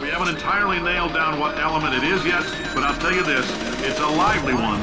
[0.00, 2.42] We haven't entirely nailed down what element it is yet,
[2.74, 3.48] but I'll tell you this,
[3.86, 4.80] it's a lively one.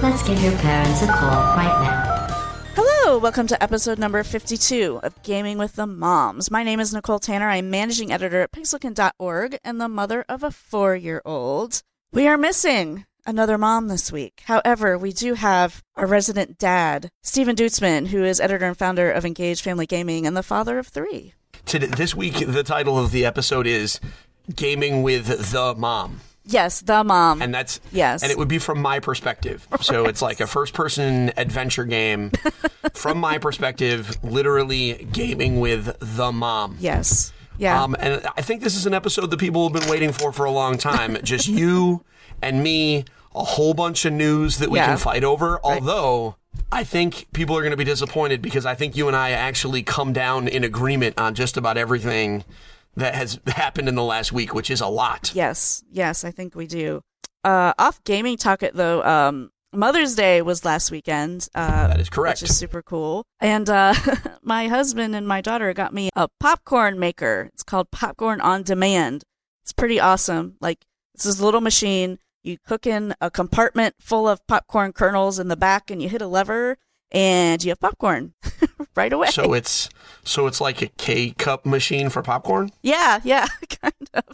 [0.00, 2.26] Let's give your parents a call right now.
[2.76, 6.52] Hello, welcome to episode number 52 of Gaming with the Moms.
[6.52, 7.48] My name is Nicole Tanner.
[7.48, 11.82] I'm managing editor at pixelkin.org and the mother of a four year old.
[12.12, 14.42] We are missing another mom this week.
[14.44, 19.24] However, we do have our resident dad, Stephen Duetzmann, who is editor and founder of
[19.24, 21.34] Engage Family Gaming and the father of three.
[21.66, 24.00] Today, this week, the title of the episode is
[24.54, 26.20] Gaming with the Mom.
[26.46, 27.42] Yes, the mom.
[27.42, 28.22] And that's Yes.
[28.22, 29.68] and it would be from my perspective.
[29.82, 32.32] So it's like a first person adventure game
[32.94, 36.76] from my perspective, literally gaming with the mom.
[36.80, 37.32] yes.
[37.58, 37.82] Yeah.
[37.82, 40.46] Um, and I think this is an episode that people have been waiting for for
[40.46, 41.18] a long time.
[41.22, 42.02] Just you
[42.42, 43.04] and me,
[43.34, 44.86] a whole bunch of news that we Yeah.
[44.86, 45.60] can fight over.
[45.62, 46.36] Although
[46.72, 49.82] I think people are going to be disappointed because I think you and I actually
[49.82, 52.44] come down in agreement on just about everything
[52.96, 55.30] that has happened in the last week, which is a lot.
[55.34, 57.02] Yes, yes, I think we do.
[57.44, 59.02] Uh, off gaming talk it though.
[59.04, 61.48] Um, Mother's Day was last weekend.
[61.54, 62.42] Uh, That is correct.
[62.42, 63.24] Which is super cool.
[63.38, 63.94] And uh,
[64.42, 67.48] my husband and my daughter got me a popcorn maker.
[67.54, 69.22] It's called Popcorn on Demand.
[69.62, 70.56] It's pretty awesome.
[70.60, 72.18] Like it's this little machine.
[72.42, 76.22] You cook in a compartment full of popcorn kernels in the back, and you hit
[76.22, 76.78] a lever,
[77.10, 78.34] and you have popcorn
[78.96, 79.28] right away.
[79.28, 79.88] So it's
[80.24, 82.70] so it's like a K cup machine for popcorn.
[82.82, 83.46] Yeah, yeah,
[83.82, 84.24] kind of.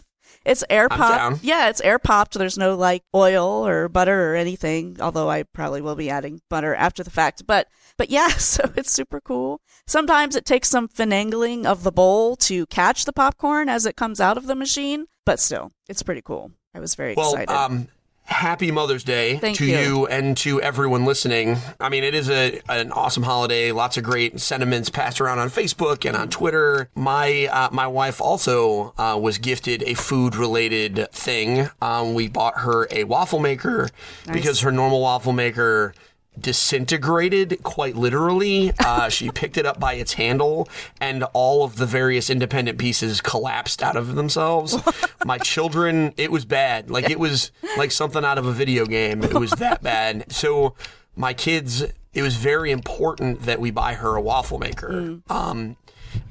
[0.45, 1.43] It's air popped.
[1.43, 2.35] Yeah, it's air popped.
[2.35, 4.95] There's no like oil or butter or anything.
[5.01, 7.45] Although I probably will be adding butter after the fact.
[7.45, 9.59] But but yeah, so it's super cool.
[9.87, 14.21] Sometimes it takes some finagling of the bowl to catch the popcorn as it comes
[14.21, 15.07] out of the machine.
[15.25, 16.51] But still, it's pretty cool.
[16.73, 17.53] I was very Well, excited.
[17.53, 17.87] um,
[18.27, 20.05] happy Mother's Day Thank to you.
[20.07, 21.57] and to everyone listening.
[21.79, 23.71] I mean, it is a an awesome holiday.
[23.71, 26.89] Lots of great sentiments passed around on Facebook and on Twitter.
[26.93, 31.69] My uh, my wife also uh, was gifted a food related thing.
[31.81, 33.89] Um, we bought her a waffle maker
[34.31, 35.93] because her normal waffle maker
[36.39, 38.71] disintegrated quite literally.
[38.79, 40.67] Uh, she picked it up by its handle,
[40.99, 44.77] and all of the various independent pieces collapsed out of themselves.
[45.25, 46.89] My children, it was bad.
[46.89, 49.23] Like it was like something out of a video game.
[49.23, 50.31] It was that bad.
[50.31, 50.75] So
[51.15, 51.83] my kids,
[52.13, 55.19] it was very important that we buy her a waffle maker.
[55.29, 55.75] Um,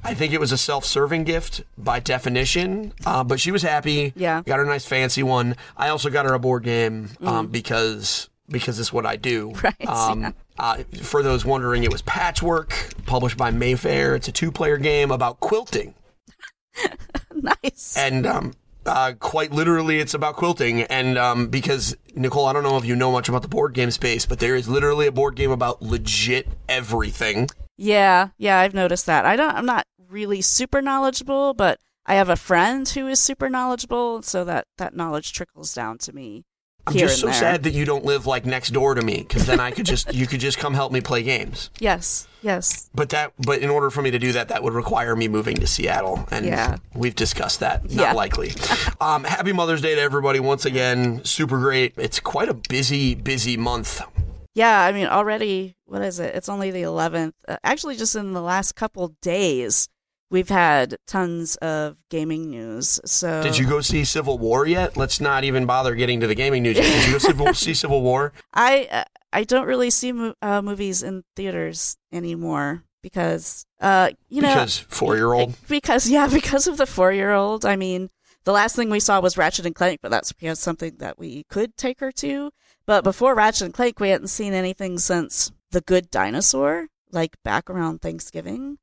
[0.03, 4.13] I think it was a self-serving gift by definition, uh, but she was happy.
[4.15, 4.41] Yeah.
[4.45, 5.55] got her a nice fancy one.
[5.75, 9.53] I also got her a board game um, because because it's what I do.
[9.63, 10.31] Right, Um, yeah.
[10.59, 12.73] uh, for those wondering, it was Patchwork,
[13.05, 14.15] published by Mayfair.
[14.15, 15.93] It's a two-player game about quilting,
[17.33, 17.95] nice.
[17.97, 18.53] and um,
[18.85, 20.81] uh, quite literally, it's about quilting.
[20.83, 23.91] And um, because Nicole, I don't know if you know much about the board game
[23.91, 27.49] space, but there is literally a board game about legit everything.
[27.77, 29.25] Yeah, yeah, I've noticed that.
[29.25, 29.53] I don't.
[29.55, 34.43] I'm not really super knowledgeable, but I have a friend who is super knowledgeable, so
[34.45, 36.45] that that knowledge trickles down to me.
[36.87, 37.35] I'm just so there.
[37.35, 40.13] sad that you don't live like next door to me, because then I could just
[40.13, 41.69] you could just come help me play games.
[41.79, 45.15] Yes, yes, But that, but in order for me to do that, that would require
[45.15, 46.77] me moving to Seattle, and Yeah.
[46.93, 47.83] we've discussed that.
[47.85, 48.13] Not Yeah.
[48.13, 48.53] likely.
[49.01, 51.23] um, happy Mother's Day to everybody once again.
[51.25, 51.93] Super great.
[51.97, 54.01] It's quite a busy, busy month.
[54.55, 54.81] yeah.
[54.81, 56.33] I mean, already, what is it?
[56.35, 57.33] It's only the 11th.
[57.47, 59.87] Uh, actually, just in the last couple days,
[60.29, 62.99] we've had tons of gaming news.
[63.05, 64.97] So Did you go see Civil War yet?
[64.97, 66.77] Let's not even bother getting to the gaming news.
[66.77, 66.83] Yet.
[66.83, 68.33] Did you go Civil, see Civil War?
[68.53, 74.41] I uh, I don't really see mo- uh, movies in theaters anymore because uh you
[74.41, 75.55] know Because four year old.
[75.69, 78.09] because yeah because of the four year old i mean
[78.43, 81.43] the last thing we saw was ratchet and clank but that's because something that we
[81.47, 82.49] could take her to
[82.87, 87.69] but before ratchet and clank we hadn't seen anything since the good dinosaur like back
[87.69, 88.77] around thanksgiving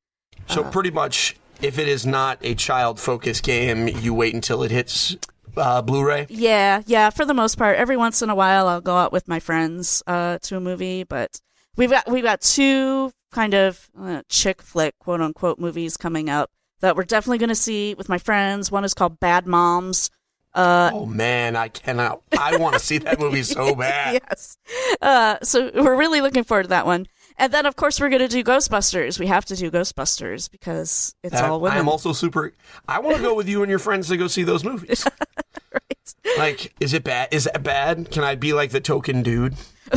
[0.49, 4.71] So pretty much, if it is not a child focused game, you wait until it
[4.71, 5.17] hits
[5.57, 6.27] uh, Blu-ray.
[6.29, 9.29] yeah yeah for the most part every once in a while i'll go out with
[9.29, 11.41] my friends uh to a movie but
[11.77, 16.51] we've got we've got two kind of uh, chick flick quote unquote movies coming up
[16.81, 20.11] that we're definitely going to see with my friends one is called bad moms
[20.55, 22.23] uh oh man, I cannot.
[22.39, 24.23] I want to see that movie so bad.
[24.23, 24.57] yes.
[25.03, 27.09] Uh, so we're really looking forward to that one.
[27.37, 29.19] And then, of course, we're going to do Ghostbusters.
[29.19, 31.77] We have to do Ghostbusters because it's all women.
[31.77, 32.53] I am also super.
[32.87, 35.05] I want to go with you and your friends to go see those movies.
[35.73, 36.15] right?
[36.39, 37.29] Like, is it bad?
[37.33, 38.11] Is that bad?
[38.11, 39.55] Can I be like the token dude?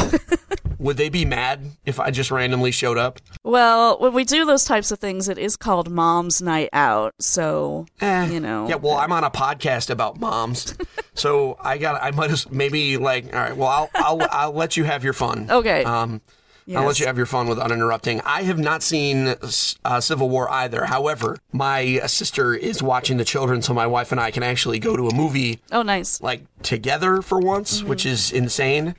[0.79, 3.19] Would they be mad if I just randomly showed up?
[3.43, 7.15] Well, when we do those types of things, it is called Mom's Night Out.
[7.19, 8.27] So, Eh.
[8.27, 8.67] you know.
[8.69, 10.75] Yeah, well, I'm on a podcast about moms,
[11.15, 12.01] so I got.
[12.01, 13.33] I might as maybe like.
[13.33, 15.47] All right, well, I'll I'll I'll let you have your fun.
[15.49, 15.83] Okay.
[15.83, 16.21] Um,
[16.75, 18.21] I'll let you have your fun with uninterrupting.
[18.25, 19.35] I have not seen
[19.85, 20.85] uh, Civil War either.
[20.85, 24.97] However, my sister is watching the children, so my wife and I can actually go
[24.97, 26.19] to a movie Oh, nice.
[26.21, 28.95] like together for once, which is insane.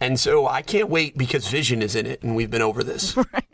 [0.00, 3.16] And so I can't wait because Vision is in it, and we've been over this.
[3.16, 3.44] right.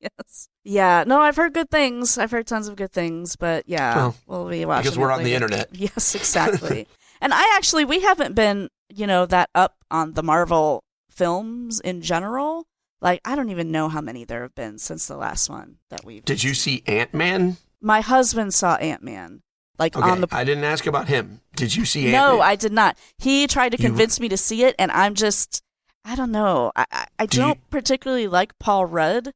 [0.00, 0.48] Yes.
[0.62, 1.02] Yeah.
[1.06, 2.18] No, I've heard good things.
[2.18, 5.24] I've heard tons of good things, but yeah, Well, we'll be watching because we're on
[5.24, 5.68] the internet.
[5.72, 6.86] Yes, exactly.
[7.20, 12.00] and I actually, we haven't been, you know, that up on the Marvel films in
[12.00, 12.66] general.
[13.00, 16.04] Like, I don't even know how many there have been since the last one that
[16.04, 16.24] we've.
[16.24, 17.56] Did you see Ant Man?
[17.80, 19.42] My husband saw Ant Man,
[19.78, 20.28] like Okay, on the.
[20.32, 21.40] I didn't ask about him.
[21.54, 22.48] Did you see no, Ant-Man?
[22.48, 22.98] I did not.
[23.18, 25.62] He tried to You- convince me to see it, and I'm just,
[26.04, 26.72] I don't know.
[26.74, 29.32] I I, I Do you- don't particularly like Paul Rudd,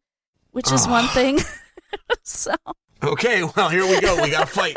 [0.51, 1.39] which is one thing.
[2.25, 2.55] so
[3.03, 4.21] Okay, well here we go.
[4.23, 4.77] We got to fight.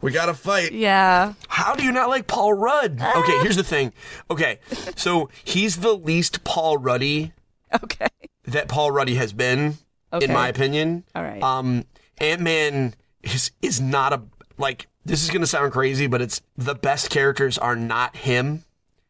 [0.00, 0.72] we got to fight.
[0.72, 3.00] yeah, How do you not like Paul Rudd?
[3.00, 3.92] Okay, here's the thing.
[4.30, 4.60] Okay,
[4.96, 7.32] so he's the least Paul Ruddy
[7.84, 8.08] okay,
[8.44, 9.78] that Paul Ruddy has been,
[10.12, 10.26] Okay.
[10.26, 11.04] in my opinion.
[11.14, 11.42] all right.
[11.42, 11.84] Um,
[12.18, 14.22] Ant Man is is not a
[14.58, 14.88] like.
[15.04, 18.64] This is gonna sound crazy, but it's the best characters are not him.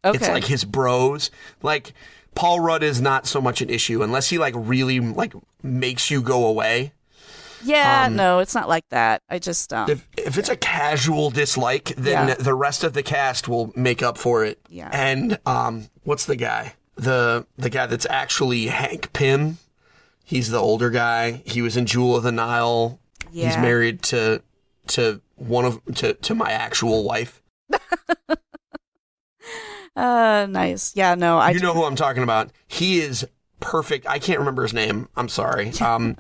[0.05, 1.31] okay, It's like his bros.
[1.63, 1.93] Like
[2.35, 6.23] Paul Rudd is not so much an issue unless he like really like makes you
[6.23, 6.93] go away.
[7.63, 9.23] yeah, um, no, it's not like that.
[9.29, 12.35] I just um, If if it's a casual dislike, then Yeah.
[12.37, 14.59] the rest of the cast will make up for it.
[14.71, 14.89] Yeah.
[14.93, 16.75] And um, what's the guy?
[16.97, 19.59] The the guy that's actually Hank Pym.
[20.25, 21.43] He's the older guy.
[21.45, 22.99] He was in Jewel of the Nile.
[23.31, 24.43] He's married to
[24.89, 27.43] to one of to to my actual wife.
[29.97, 30.95] uh, nice.
[30.95, 32.51] Yeah, no, I you know who I'm talking about.
[32.67, 33.27] He is
[33.61, 34.07] perfect.
[34.07, 35.09] I can't remember his name.
[35.17, 35.73] I'm sorry.
[35.83, 36.17] Um,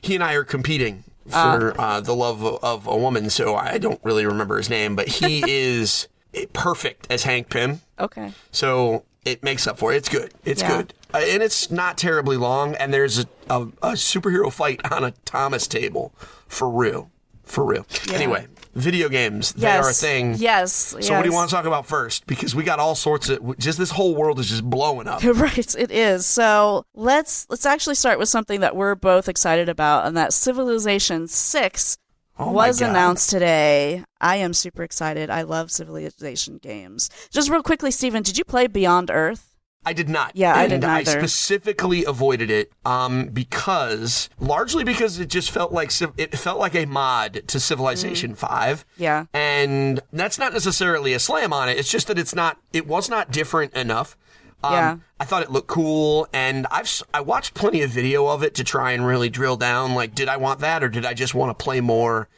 [0.00, 3.78] he and I are competing for uh, the love of, of a woman, so I
[3.78, 4.94] don't really remember his name.
[4.94, 6.06] But he is
[6.52, 7.80] perfect as Hank Pym.
[7.98, 8.32] okay.
[8.52, 9.96] So it makes up for it.
[9.96, 10.32] It's good.
[10.44, 10.76] It's Yeah.
[10.78, 10.94] good.
[11.14, 12.74] Uh, and it's not terribly long.
[12.74, 16.12] And there's a, a, a superhero fight on a Thomas table.
[16.46, 17.10] For real.
[17.44, 17.86] For real.
[18.06, 18.14] Yeah.
[18.16, 19.52] Anyway, video games.
[19.54, 20.34] They are a thing.
[20.36, 20.72] Yes.
[21.00, 22.26] So what do you want to talk about first?
[22.26, 25.22] Because we got all sorts of just this whole world is just blowing up.
[25.24, 26.26] Right, it is.
[26.26, 31.26] So let's let's actually start with something that we're both excited about, and that Civilization
[31.26, 31.96] Six
[32.38, 34.04] Oh was announced today.
[34.20, 35.28] I am super excited.
[35.30, 37.10] I love Civilization games.
[37.30, 39.56] Just real quickly, Steven, did you play Beyond Earth?
[39.84, 40.32] I did not.
[40.34, 45.90] Yeah, I didn't I specifically avoided it um, because largely because it just felt like
[46.18, 48.80] it felt like a mod to Civilization Five.
[48.80, 48.84] Mm.
[48.98, 49.24] Yeah.
[49.32, 51.78] and that's not necessarily a slam on it.
[51.78, 52.58] It's just that it's not.
[52.72, 54.16] It was not different enough.
[54.62, 54.96] Um, Yeah.
[55.20, 58.64] I thought it looked cool, and I've I watched plenty of video of it to
[58.64, 59.94] try and really drill down.
[59.94, 62.28] Like, did I want that, or did I just want to play more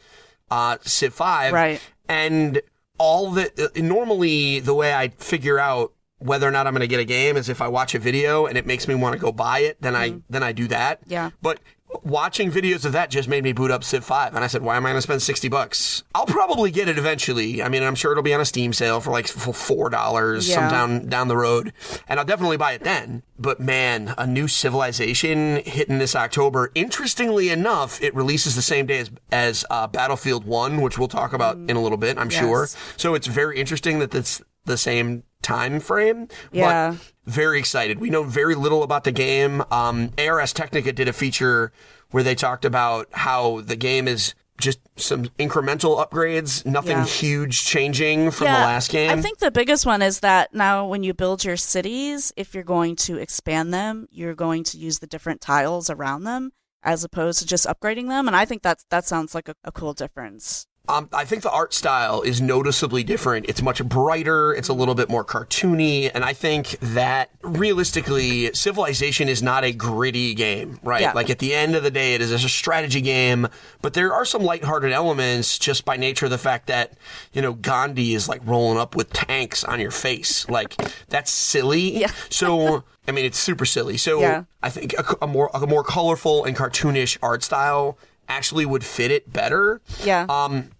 [0.49, 1.53] uh, Civ Five?
[1.53, 1.81] Right.
[2.09, 2.61] And
[2.97, 6.87] all the uh, normally the way I figure out whether or not I'm going to
[6.87, 9.19] get a game is if I watch a video and it makes me want to
[9.19, 11.01] go buy it, then I then I do that.
[11.01, 11.11] Mm-hmm.
[11.11, 11.29] Yeah.
[11.41, 11.59] But
[12.03, 14.77] watching videos of that just made me boot up Civ 5 and I said, "Why
[14.77, 16.03] am I going to spend 60 bucks?
[16.15, 17.61] I'll probably get it eventually.
[17.61, 20.63] I mean, I'm sure it'll be on a Steam sale for like f- $4 some
[20.63, 20.69] Yeah.
[20.69, 21.73] down down the road,
[22.07, 23.23] and I'll definitely buy it then.
[23.37, 26.71] But man, a new Civilization hitting this October.
[26.75, 31.33] Interestingly enough, it releases the same day as as uh, Battlefield 1, which we'll talk
[31.33, 32.67] about in a little bit, I'm sure.
[32.97, 36.27] So it's very interesting that it's the same time frame.
[36.51, 36.91] Yeah.
[36.91, 37.99] But very excited.
[37.99, 39.63] We know very little about the game.
[39.71, 41.71] Um, ARS Technica did a feature
[42.11, 47.05] where they talked about how the game is just some incremental upgrades, nothing Yeah.
[47.05, 49.09] huge changing from the last game.
[49.09, 52.63] I think the biggest one is that now when you build your cities, if you're
[52.63, 56.51] going to expand them, you're going to use the different tiles around them
[56.83, 58.27] as opposed to just upgrading them.
[58.27, 60.67] And I think that's that sounds like a, a cool difference.
[60.87, 63.47] Um, I think the art style is noticeably different.
[63.47, 64.51] It's much brighter.
[64.53, 69.71] It's a little bit more cartoony, and I think that realistically, Civilization is not a
[69.71, 71.01] gritty game, right?
[71.01, 71.13] Yeah.
[71.13, 73.47] Like at the end of the day, it is a strategy game,
[73.81, 76.93] but there are some lighthearted elements just by nature of the fact that
[77.31, 80.49] you know Gandhi is like rolling up with tanks on your face.
[80.49, 80.75] Like
[81.09, 81.99] that's silly.
[81.99, 82.11] Yeah.
[82.29, 82.83] So.
[83.07, 83.97] I mean, it's super silly.
[83.97, 84.43] So Yeah.
[84.61, 87.97] I think a, a more a more colorful and cartoonish art style
[88.31, 89.81] actually would fit it better.
[90.03, 90.25] Yeah.
[90.29, 90.71] Um,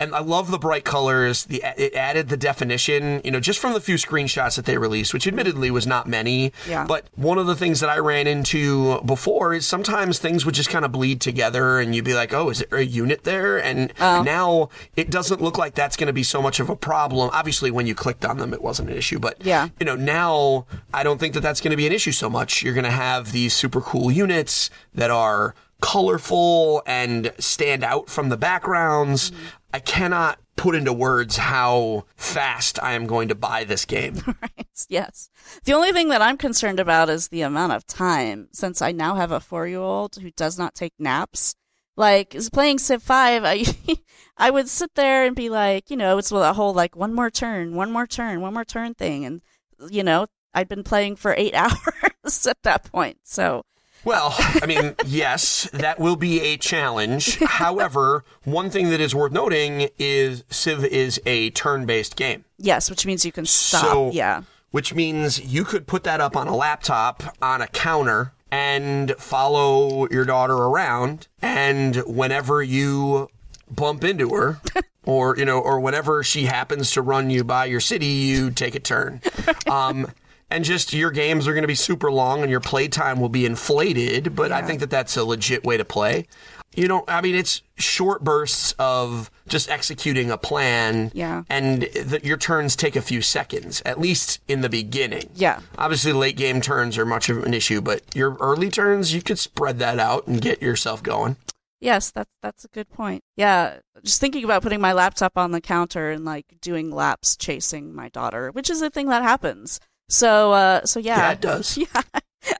[0.00, 1.46] and I love the bright colors.
[1.46, 5.12] The it added the definition, you know, just from the few screenshots that they released,
[5.12, 6.52] which admittedly was not many.
[6.68, 6.84] Yeah.
[6.86, 10.70] But one of the things that I ran into before is sometimes things would just
[10.70, 13.92] kind of bleed together, and you'd be like, "Oh, is there a unit there?" And
[13.98, 14.22] Oh.
[14.22, 17.28] now it doesn't look like that's going to be so much of a problem.
[17.32, 19.66] Obviously, when you clicked on them, it wasn't an issue, but Yeah.
[19.80, 22.62] you know, now I don't think that that's going to be an issue so much.
[22.62, 28.28] You're going to have these super cool units that are colorful and stand out from
[28.28, 29.30] the backgrounds.
[29.30, 29.46] Mm-hmm.
[29.74, 34.22] I cannot put into words how fast I am going to buy this game.
[34.42, 34.86] Right.
[34.88, 35.28] Yes.
[35.64, 39.16] The only thing that I'm concerned about is the amount of time since I now
[39.16, 41.56] have a four year old who does not take naps.
[41.96, 43.64] Like is playing Civ Five, I
[44.36, 47.30] I would sit there and be like, you know, it's a whole like one more
[47.30, 49.42] turn, one more turn, one more turn thing, and
[49.90, 53.18] you know, I'd been playing for eight hours at that point.
[53.24, 53.64] So
[54.08, 57.36] Well, I mean, yes, that will be a challenge.
[57.40, 62.46] However, one thing that is worth noting is Civ is a turn-based game.
[62.56, 63.84] yes, which means you can stop.
[63.84, 64.44] So- yeah.
[64.70, 70.08] which means you could put that up on a laptop on a counter and follow
[70.10, 73.28] your daughter around and whenever you
[73.70, 74.58] bump into her
[75.04, 78.74] or you know or whenever she happens to run you by your city you take
[78.74, 79.20] a turn
[79.70, 80.10] um
[80.50, 83.44] and just your games are going to be super long and your playtime will be
[83.46, 86.26] inflated but i think that that's a legit way to play
[86.74, 91.42] you know i mean it's short bursts of just executing a plan Yeah.
[91.48, 95.30] and the, your turns take a few seconds, at least in the beginning.
[95.34, 95.60] Yeah.
[95.78, 99.38] Obviously, late game turns are much of an issue, but your early turns, you could
[99.38, 101.36] spread that out and get yourself going.
[101.80, 103.22] Yes, that's that's a good point.
[103.36, 107.94] Yeah, just thinking about putting my laptop on the counter and like doing laps chasing
[107.94, 109.80] my daughter, which is a thing that happens.
[110.08, 111.78] So, uh, so yeah, Yeah, it does.
[111.94, 112.02] Yeah,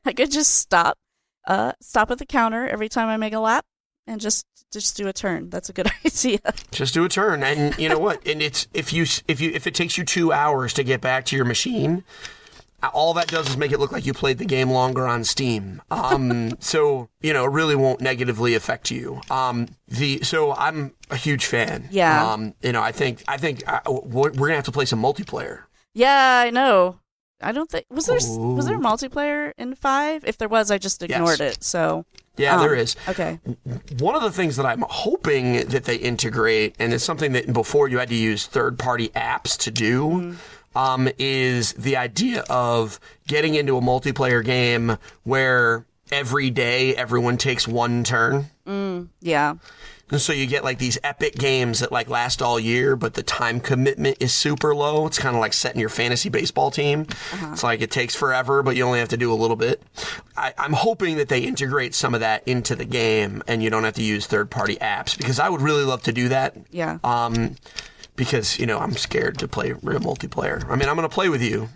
[0.04, 0.98] I could just stop,
[1.46, 3.64] uh, stop at the counter every time I make a lap,
[4.06, 5.48] and just just do a turn.
[5.50, 6.40] That's a good idea.
[6.72, 8.26] Just do a turn, and you know what?
[8.26, 11.24] And it's if you if you if it takes you two hours to get back
[11.26, 12.04] to your machine,
[12.92, 15.80] all that does is make it look like you played the game longer on Steam.
[15.90, 19.22] Um, so you know, it really won't negatively affect you.
[19.30, 21.88] Um, the so I'm a huge fan.
[21.90, 22.30] Yeah.
[22.30, 25.00] Um, you know, I think I think uh, we're we're gonna have to play some
[25.00, 25.62] multiplayer.
[25.94, 26.98] yeah, I know.
[27.40, 28.80] I don't think was there was there Ooh.
[28.80, 30.24] multiplayer in five?
[30.24, 31.62] If there was, I just ignored it.
[31.62, 32.04] So
[32.36, 32.96] Yeah, um, there is.
[33.08, 33.38] Okay.
[33.98, 37.88] One of the things that I'm hoping that they integrate, and it's something that before
[37.88, 40.36] you had to use third party apps to do,
[40.74, 47.68] um, is the idea of getting into a multiplayer game where every day everyone takes
[47.68, 48.50] one turn.
[49.20, 49.54] Yeah.
[50.10, 53.22] And so you get like these epic games that like last all year, but the
[53.22, 55.06] time commitment is super low.
[55.06, 57.06] It's kind of like setting your fantasy baseball team.
[57.52, 59.82] It's like it takes forever, but you only have to do a little bit.
[60.36, 63.84] I, I'm hoping that they integrate some of that into the game and you don't
[63.84, 66.56] have to use third party apps because I would really love to do that.
[66.70, 66.98] Yeah.
[67.04, 67.56] Um,
[68.16, 70.64] because, you know, I'm scared to play real multiplayer.
[70.68, 71.68] I mean, I'm going to play with you,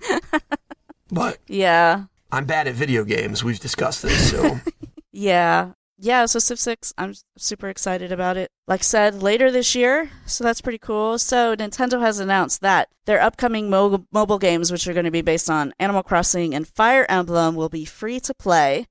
[1.10, 2.04] but yeah.
[2.32, 3.44] I'm bad at video games.
[3.44, 4.30] We've discussed this.
[4.30, 4.58] So
[5.12, 5.72] Yeah.
[6.04, 8.50] Yeah, so Civ 6, I'm super excited about it.
[8.66, 11.16] Like I said, later this year, so that's pretty cool.
[11.16, 15.22] So Nintendo has announced that their upcoming mo- mobile games, which are going to be
[15.22, 18.88] based on Animal Crossing and Fire Emblem, will be free to play.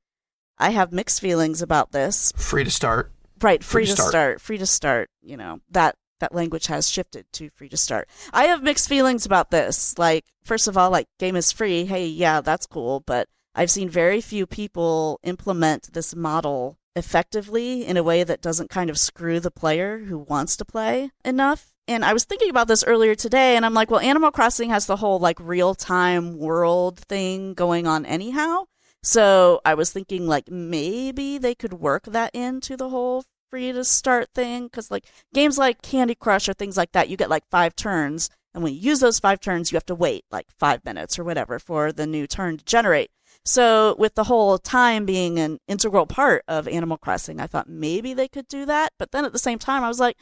[0.57, 2.31] I have mixed feelings about this.
[2.37, 3.11] free to start.
[3.41, 4.09] Right, free, Free to to start.
[4.11, 4.41] start.
[4.41, 5.09] free to start.
[5.21, 8.07] You know that that language has shifted to free to start.
[8.31, 9.97] I have mixed feelings about this.
[9.97, 11.83] Like, first of all, like game is free.
[11.85, 17.97] Hey, yeah, that's cool, but I've seen very few people implement this model effectively in
[17.97, 21.73] a way that doesn't kind of screw the player who wants to play enough.
[21.87, 24.85] And I was thinking about this earlier today, and I'm like, well, Animal Crossing has
[24.85, 28.65] the whole like real time world thing going on anyhow.
[29.03, 33.83] So I was thinking like maybe they could work that into the whole free to
[33.83, 37.43] start thing because like games like Candy Crush or things like that, you get like
[37.49, 40.83] five turns, and when you use those five turns, you have to wait like five
[40.83, 43.11] minutes or whatever for the new turn to generate.
[43.43, 48.13] So with the whole time being an integral part of Animal Crossing, I thought maybe
[48.13, 50.17] they could do that, but then at the same time, I was like.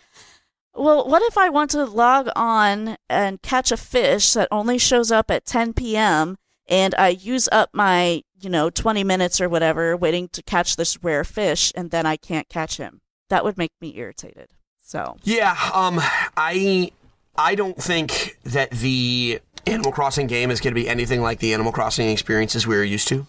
[0.75, 5.11] Well, what if I want to log on and catch a fish that only shows
[5.11, 6.37] up at 10 p.m.
[6.67, 11.03] and I use up my, you know, 20 minutes or whatever waiting to catch this
[11.03, 13.01] rare fish and then I can't catch him?
[13.29, 14.51] That would make me irritated.
[14.81, 15.99] So, Yeah, um,
[16.37, 16.91] I
[17.37, 21.53] I don't think that the Animal Crossing game is going to be anything like the
[21.53, 23.25] Animal Crossing experiences we are used to.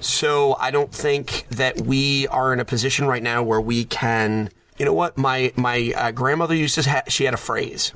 [0.00, 4.50] So I don't think that we are in a position right now where we can.
[4.78, 5.18] You know what?
[5.18, 6.88] My my uh, grandmother used to.
[6.88, 7.92] Ha- she had a phrase.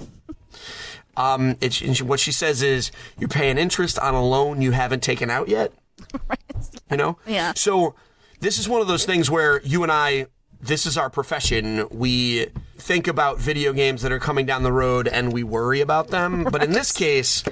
[1.17, 5.31] Um, she, what she says is, "You're paying interest on a loan you haven't taken
[5.31, 5.73] out yet."
[6.91, 7.19] You know?
[7.27, 7.53] Yeah.
[7.55, 7.95] So
[8.41, 10.27] this is one of those things where you and I,
[10.61, 11.87] this is our profession.
[11.91, 12.47] We
[12.77, 16.45] think about video games that are coming down the road and we worry about them.
[16.45, 17.45] But in this case,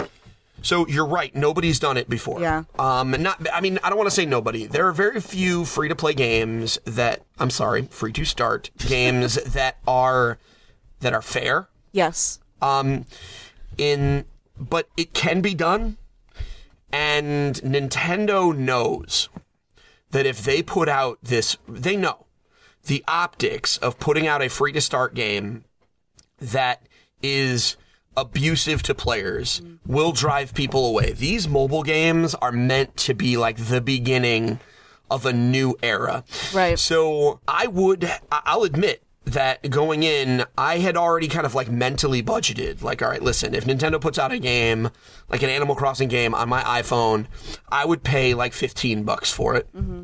[0.61, 1.33] so you're right.
[1.35, 2.41] Nobody's done it before.
[2.41, 2.63] Yeah.
[2.77, 3.45] Um, not.
[3.53, 4.65] I mean, I don't want to say nobody.
[4.65, 7.23] There are very few free to play games that.
[7.39, 10.37] I'm sorry, free to start games that are
[10.99, 11.69] that are fair.
[11.91, 12.39] yes.
[12.61, 13.05] Um,
[13.77, 14.25] in
[14.59, 15.97] but it can be done,
[16.91, 19.29] and Nintendo knows
[20.09, 22.25] that if they put out this, they know
[22.87, 25.63] the optics of putting out a free to start game
[26.39, 26.81] that
[27.21, 27.77] is
[28.15, 31.13] abusive to players will drive people away.
[31.13, 34.59] These mobile games are meant to be like the beginning
[35.09, 36.23] of a new era.
[36.53, 36.77] Right.
[36.77, 42.23] So I would, I'll admit that going in, I had already kind of like mentally
[42.23, 42.81] budgeted.
[42.81, 44.89] Like, all right, listen, if Nintendo puts out a game,
[45.29, 47.27] like an Animal Crossing game on my iPhone,
[47.69, 49.67] I would pay like 15 bucks for it.
[49.75, 50.03] Mm-hmm.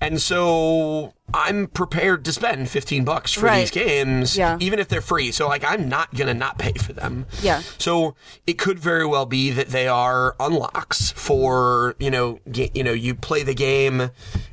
[0.00, 3.60] And so I'm prepared to spend 15 bucks for Right.
[3.60, 4.58] these games, Yeah.
[4.60, 5.32] even if they're free.
[5.32, 7.24] So like I'm not going to not pay for them.
[7.42, 7.62] Yeah.
[7.78, 8.14] So
[8.46, 12.40] it could very well be that they are unlocks for, you know,
[12.74, 14.10] you know, you play the game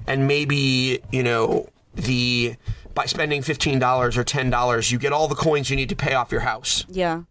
[0.07, 2.55] and maybe, you know, the
[2.93, 6.31] by spending $15 or $10, you get all the coins you need to pay off
[6.31, 6.85] your house.
[6.87, 7.23] Yeah.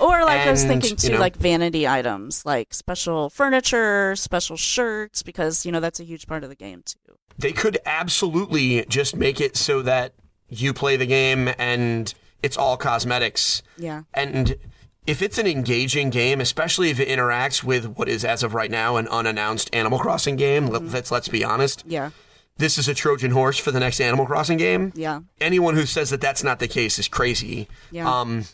[0.00, 4.16] Or like I was And, thinking you too, know- like vanity items, like special furniture,
[4.16, 6.98] special shirts, because you know that's a huge part of the game too.
[7.38, 10.12] They could absolutely just make it so that
[10.48, 12.12] you play the game and
[12.42, 13.62] it's all cosmetics.
[13.76, 14.02] Yeah.
[14.12, 14.56] And
[15.06, 18.70] if it's an engaging game, especially if it interacts with what is, as of right
[18.70, 22.10] now, an unannounced Animal Crossing game, let- let's let's be honest, Yeah.
[22.58, 24.92] this is a Trojan horse for the next Animal Crossing game.
[24.94, 25.20] Yeah.
[25.40, 27.68] Anyone who says that that's not the case is crazy.
[27.90, 28.08] Yeah.
[28.08, 28.44] Um,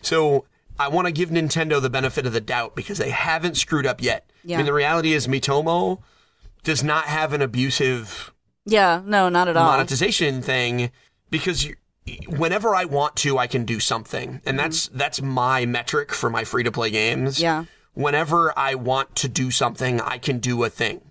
[0.00, 0.44] so
[0.78, 4.02] I want to give Nintendo the benefit of the doubt because they haven't screwed up
[4.02, 4.30] yet.
[4.44, 4.56] Yeah.
[4.56, 5.98] I mean, the reality is Miitomo
[6.64, 8.32] does not have an abusive
[8.64, 9.02] Yeah.
[9.04, 9.66] No, not at all.
[9.66, 10.90] monetization thing
[11.30, 11.76] because you,
[12.28, 16.44] whenever I want to, I can do something, and that's that's my metric for my
[16.44, 17.40] free to play games.
[17.40, 17.64] Yeah.
[17.94, 21.02] Whenever I want to do something, I can do a thing,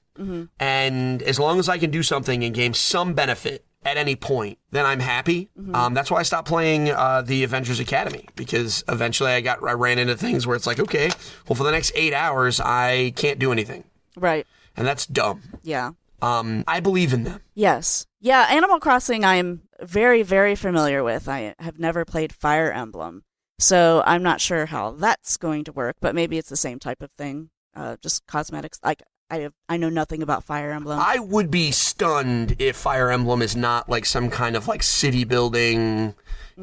[0.59, 4.59] and as long as I can do something and gain some benefit at any point,
[4.71, 5.49] then I'm happy.
[5.73, 9.73] Um, that's why I stopped playing uh, the Avengers Academy because eventually I got I
[9.73, 11.09] ran into things where it's like, okay,
[11.47, 13.83] well for the next eight hours I can't do anything,
[14.15, 14.45] Right.
[14.75, 15.41] And that's dumb.
[15.63, 15.91] Yeah.
[16.21, 17.41] Um, I believe in them.
[17.55, 18.05] Yes.
[18.19, 21.27] Yeah, Animal Crossing I'm very, very familiar with.
[21.27, 23.23] I have never played Fire Emblem.
[23.57, 27.01] So I'm not sure how that's going to work, but maybe it's the same type
[27.01, 27.49] of thing.
[27.75, 28.79] Uh, just cosmetics.
[28.83, 30.99] Like I have, I know nothing about Fire Emblem.
[30.99, 35.23] I would be stunned if Fire Emblem is not like some kind of like city
[35.23, 36.15] building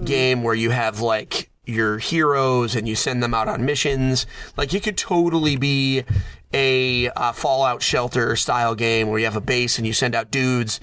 [0.05, 4.27] game where you have like your heroes and you send them out on missions.
[4.57, 6.05] Like it could totally be
[6.53, 10.31] a uh, Fallout Shelter style game where you have a base and you send out
[10.31, 10.81] dudes.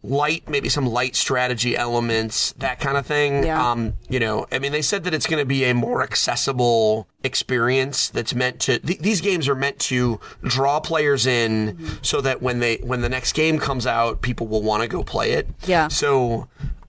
[0.00, 3.44] Light, maybe some light strategy elements, that kind of thing.
[3.44, 3.70] Yeah.
[3.70, 7.08] Um, you know, I mean, they said that it's going to be a more accessible
[7.24, 8.78] experience that's meant to.
[8.78, 13.08] Th- these games are meant to draw players in, so that when they when the
[13.08, 15.48] next game comes out, people will want to go play it.
[15.66, 15.88] Yeah.
[15.88, 16.46] So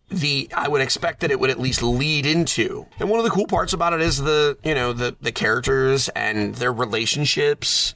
[0.09, 2.85] the I would expect that it would at least lead into.
[2.99, 6.09] And one of the cool parts about it is the you know the the characters
[6.09, 7.93] and their relationships,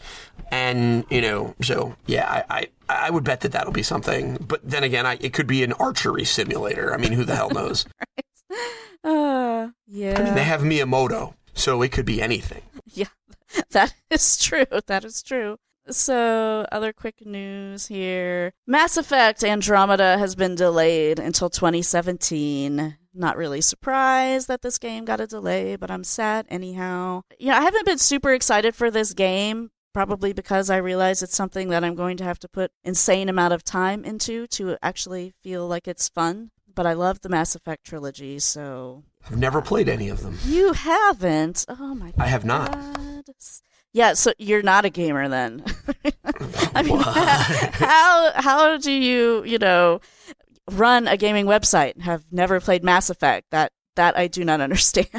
[0.52, 4.38] and you know so yeah I I, I would bet that that'll be something.
[4.39, 6.93] But then again, I, it could be an archery simulator.
[6.93, 7.86] I mean, who the hell knows?
[9.04, 10.19] uh, yeah.
[10.19, 12.62] I mean, they have Miyamoto, so it could be anything.
[12.95, 13.08] Yeah,
[13.71, 14.65] that is true.
[14.86, 15.58] That is true.
[15.89, 22.98] So, other quick news here Mass Effect Andromeda has been delayed until 2017.
[23.13, 27.22] Not really surprised that this game got a delay, but I'm sad anyhow.
[27.38, 31.36] You know, I haven't been super excited for this game, probably because I realize it's
[31.36, 35.34] something that I'm going to have to put insane amount of time into to actually
[35.43, 36.50] feel like it's fun.
[36.74, 40.39] But I love the Mass Effect trilogy, so I've never played any of them.
[40.46, 41.65] you haven't.
[41.69, 42.24] Oh my god.
[42.24, 42.76] I have not.
[43.94, 45.64] Yeah, so you're not a gamer then.
[46.76, 50.02] I mean, how how do you you know
[50.72, 52.02] run a gaming website?
[52.02, 53.48] Have never played Mass Effect.
[53.52, 55.10] That that I do not understand.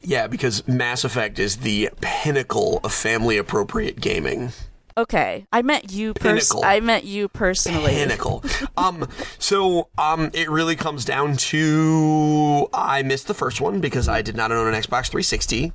[0.00, 4.52] Yeah, because Mass Effect is the pinnacle of family appropriate gaming.
[4.96, 6.12] okay, I meant you.
[6.14, 6.64] Pers- Pinnacle.
[6.64, 7.92] I meant you personally.
[7.92, 8.42] Pinnacle.
[8.76, 9.06] um,
[9.38, 14.34] so um, it really comes down to I missed the first one because I did
[14.36, 15.72] not own an Xbox 360,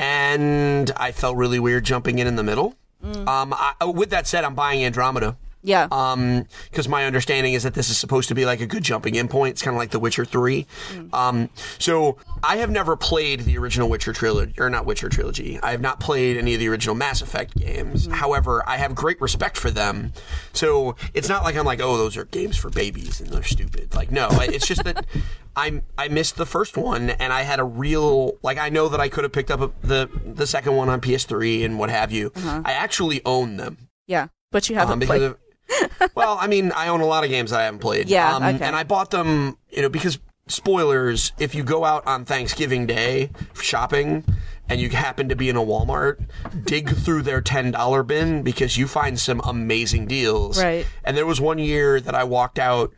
[0.00, 2.74] and I felt really weird jumping in in the middle.
[3.04, 5.36] Um, I, with that said, I'm buying Andromeda.
[5.62, 5.88] Yeah.
[5.92, 9.14] Um, because my understanding is that this is supposed to be like a good jumping
[9.14, 9.52] in point.
[9.52, 10.66] It's kind of like The Witcher 3.
[11.12, 15.60] Um, so I have never played the original Witcher trilogy, or not Witcher trilogy.
[15.62, 18.06] I have not played any of the original Mass Effect games.
[18.06, 20.12] However, I have great respect for them.
[20.52, 23.94] So it's not like I'm like, oh, those are games for babies and they're stupid.
[23.94, 25.04] Like, no, it's just that
[25.56, 29.00] I I missed the first one and I had a real like I know that
[29.00, 32.12] I could have picked up a, the the second one on PS3 and what have
[32.12, 32.32] you.
[32.36, 33.76] I actually own them.
[34.06, 35.22] yeah, but you haven't Um, played.
[35.22, 35.36] of,
[36.14, 38.08] well, I mean, I own a lot of games that I haven't played.
[38.08, 38.64] Yeah, um, okay.
[38.64, 40.18] and I bought them, you know, because
[40.50, 41.32] spoilers.
[41.38, 44.24] If you go out on Thanksgiving Day shopping
[44.68, 46.24] and you happen to be in a Walmart,
[46.64, 50.62] dig through their ten dollar bin because you find some amazing deals.
[50.62, 50.86] Right.
[51.04, 52.92] And there was one year that I walked out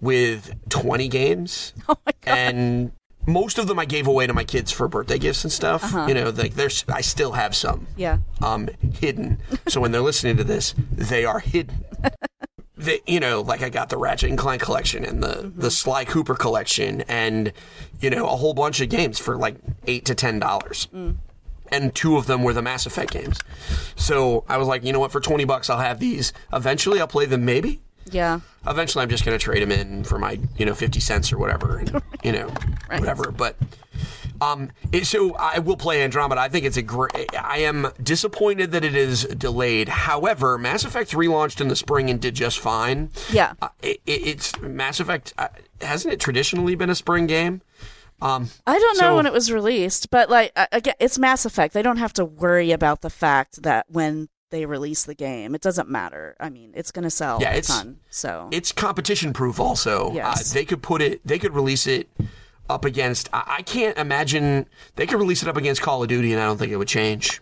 [0.00, 2.38] with twenty games, oh my god.
[2.38, 2.92] and
[3.26, 5.84] most of them I gave away to my kids for birthday gifts and stuff.
[5.84, 6.06] Uh-huh.
[6.08, 8.18] You know, like there's I still have some Yeah.
[8.40, 9.38] um hidden.
[9.68, 11.84] so when they're listening to this, they are hidden.
[12.74, 15.60] They, you know, like I got the Ratchet and Clank collection and the mm-hmm.
[15.60, 17.52] the Sly Cooper collection, and
[18.00, 19.54] you know a whole bunch of games for like
[19.86, 20.88] eight to ten dollars.
[20.92, 21.16] Mm.
[21.70, 23.38] And two of them were the Mass Effect games.
[23.94, 25.12] So I was like, you know what?
[25.12, 26.32] For twenty bucks, I'll have these.
[26.52, 27.44] Eventually, I'll play them.
[27.44, 27.80] Maybe.
[28.10, 28.40] Yeah.
[28.66, 31.38] Eventually, I'm just going to trade them in for my, you know, 50 cents or
[31.38, 32.48] whatever, and, you know,
[32.88, 33.30] whatever.
[33.30, 33.56] But,
[34.40, 36.40] um, it, so I will play Andromeda.
[36.40, 39.88] I think it's a great, I am disappointed that it is delayed.
[39.88, 43.10] However, Mass Effect 3 launched in the spring and did just fine.
[43.30, 43.54] Yeah.
[43.60, 45.48] Uh, it, it, it's, Mass Effect, uh,
[45.80, 47.62] hasn't it traditionally been a spring game?
[48.20, 51.74] Um, I don't know So- when it was released, but like again, it's Mass Effect.
[51.74, 55.60] They don't have to worry about the fact that when they release the game, it
[55.60, 56.36] doesn't matter.
[56.38, 57.98] I mean, it's going to sell Yeah, a it's- ton.
[58.10, 60.12] So it's competition proof also.
[60.14, 60.52] Yes.
[60.52, 62.08] Uh, they could put it, they could release it
[62.70, 66.32] up against, I, I can't imagine, they could release it up against Call of Duty
[66.32, 67.40] and I don't think it would change.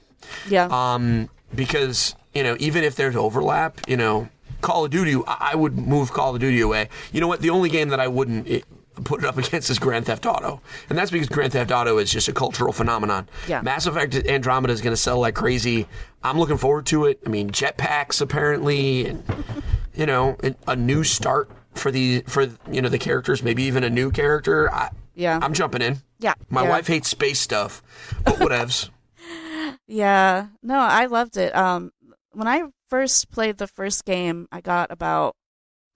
[0.49, 4.29] yeah, um, because you know even if there's overlap, you know,
[4.61, 6.89] Call of Duty, I I would move Call of Duty away.
[7.13, 7.41] You know what?
[7.41, 8.65] The only game that I wouldn't it,
[9.05, 12.11] put it up against is Grand Theft Auto, and that's because Grand Theft Auto is
[12.11, 13.29] just a cultural phenomenon.
[13.49, 13.63] Yeah.
[13.63, 15.87] Mass Effect Andromeda is going to sell like crazy.
[16.23, 17.21] I'm looking forward to it.
[17.27, 19.23] I mean, jetpacks apparently, and
[19.95, 23.85] you know, a- a new start for the for you know the characters, maybe even
[23.85, 24.73] a new character.
[24.73, 25.39] I, Yeah.
[25.41, 25.99] I'm jumping in.
[26.19, 26.35] yeah.
[26.49, 26.69] My yeah.
[26.71, 27.83] wife hates space stuff,
[28.25, 28.91] but whatevs.
[29.87, 30.47] Yeah.
[30.63, 31.55] No, I loved it.
[31.55, 31.91] Um,
[32.33, 35.35] when I first played the first game, I got about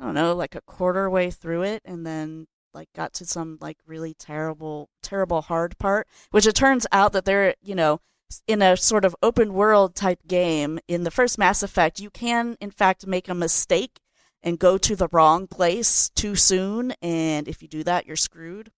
[0.00, 3.58] I don't know, like a quarter way through it, and then like got to some
[3.60, 6.08] like really terrible, terrible hard part.
[6.30, 8.00] Which it turns out that they're you know
[8.46, 12.56] in a sort of open world type game in the first Mass Effect, you can
[12.60, 14.00] in fact make a mistake
[14.42, 18.70] and go to the wrong place too soon, and if you do that, you're screwed.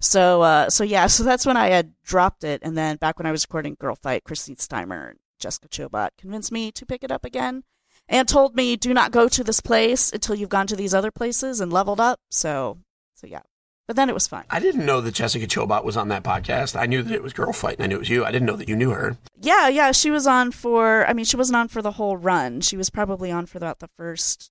[0.00, 3.26] So, uh, so yeah, so that's when I had dropped it, and then back when
[3.26, 7.10] I was recording Girl Fight, Kristine Steimer and Jessica Chobot convinced me to pick it
[7.10, 7.64] up again,
[8.08, 11.10] and told me do not go to this place until you've gone to these other
[11.10, 12.20] places and leveled up.
[12.30, 12.78] So,
[13.24, 13.40] so yeah,
[13.86, 14.44] but then it was fine.
[14.50, 16.78] I didn't know that Jessica Chobot was on that podcast.
[16.78, 18.24] I knew that it was Girl Fight, and I knew it was you.
[18.24, 19.16] I didn't know that you knew her.
[19.40, 21.06] Yeah, yeah, she was on for.
[21.06, 22.60] I mean, she wasn't on for the whole run.
[22.60, 24.50] She was probably on for about the first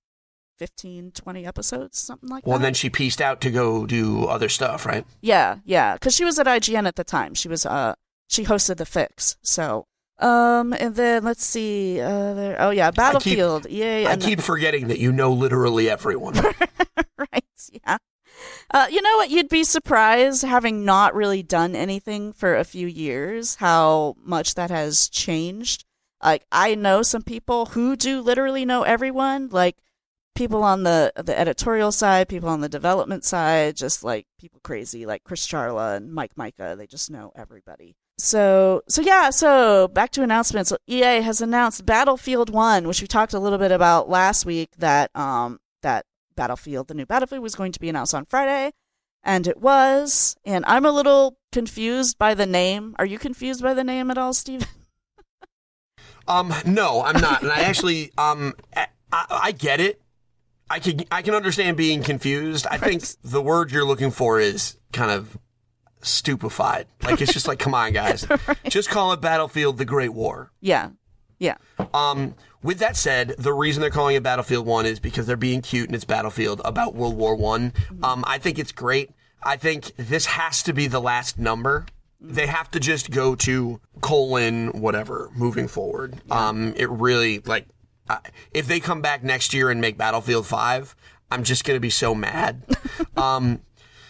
[0.58, 2.60] 15, 20 episodes, something like Well, that.
[2.60, 5.04] Well, then she pieced out to go do other stuff, right?
[5.20, 7.34] Yeah, yeah, because she was at IGN at the time.
[7.34, 7.94] She was uh
[8.28, 9.36] she hosted the Fix.
[9.42, 9.86] So
[10.20, 15.00] um and then let's see uh there oh yeah Battlefield yay I keep forgetting that
[15.00, 16.34] you know literally everyone.
[17.18, 17.98] right yeah.
[18.70, 19.30] Uh, you know what?
[19.30, 24.70] You'd be surprised, having not really done anything for a few years, how much that
[24.70, 25.84] has changed.
[26.22, 29.76] Like I know some people who do literally know everyone, like
[30.34, 35.06] people on the the editorial side, people on the development side, just like people crazy,
[35.06, 36.74] like Chris Charla and Mike Mika.
[36.76, 37.96] They just know everybody.
[38.18, 40.70] So so yeah, so back to announcements.
[40.70, 44.70] So EA has announced Battlefield One, which we talked a little bit about last week.
[44.78, 45.58] That um
[46.36, 48.72] Battlefield, the new Battlefield, was going to be announced on Friday,
[49.22, 50.36] and it was.
[50.44, 52.94] And I'm a little confused by the name.
[52.98, 54.68] Are you confused by the name at all, Steven?
[56.28, 60.00] um, no, I'm not, and I actually, um, I, I get it.
[60.70, 62.66] I can, I can understand being confused.
[62.70, 65.36] I think the word you're looking for is kind of
[66.00, 66.86] stupefied.
[67.02, 68.26] Like it's just like, come on, guys,
[68.68, 70.50] just call it Battlefield: The Great War.
[70.60, 70.90] Yeah,
[71.38, 71.56] yeah,
[71.92, 75.60] Um, with that said, the reason they're calling it Battlefield One is because they're being
[75.60, 77.74] cute and it's Battlefield about World War One.
[78.02, 79.10] Um, I think it's great.
[79.42, 81.84] I think this has to be the last number.
[82.20, 86.16] They have to just go to colon whatever moving forward.
[86.30, 87.66] Um, it really like
[88.08, 88.18] uh,
[88.52, 90.96] if they come back next year and make Battlefield Five,
[91.30, 92.62] I'm just gonna be so mad.
[93.18, 93.60] um,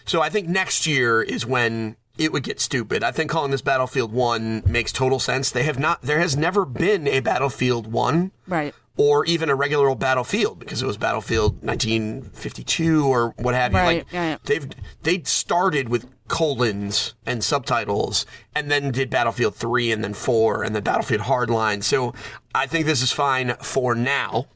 [0.05, 3.03] so I think next year is when it would get stupid.
[3.03, 5.51] I think calling this Battlefield 1 makes total sense.
[5.51, 8.75] They have not there has never been a Battlefield 1 right.
[8.97, 13.79] or even a regular old Battlefield because it was Battlefield 1952 or what have you.
[13.79, 14.37] Right, Like yeah, yeah.
[14.45, 14.69] they've
[15.03, 18.25] they started with colons and subtitles
[18.55, 21.83] and then did Battlefield 3 and then 4 and then Battlefield Hardline.
[21.83, 22.15] So
[22.55, 24.47] I think this is fine for now.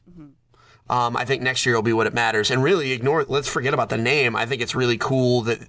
[0.89, 2.49] Um, I think next year will be what it matters.
[2.49, 3.23] And really, ignore.
[3.27, 4.35] Let's forget about the name.
[4.35, 5.59] I think it's really cool that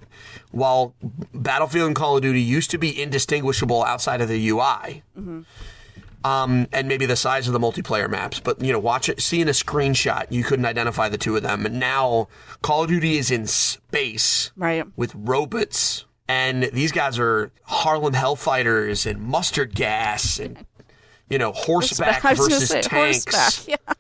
[0.51, 0.95] while
[1.35, 5.03] Battlefield and Call of Duty used to be indistinguishable outside of the UI,
[6.25, 9.49] um, and maybe the size of the multiplayer maps, but you know, watch it, seeing
[9.49, 11.65] a screenshot, you couldn't identify the two of them.
[11.65, 12.29] And now
[12.63, 14.85] Call of Duty is in space Right.
[14.97, 20.65] with robots, and these guys are Harlem Hellfighters and mustard gas and
[21.31, 22.87] you know horseback versus tanks.
[23.27, 23.53] horseback.
[23.89, 23.95] Yeah.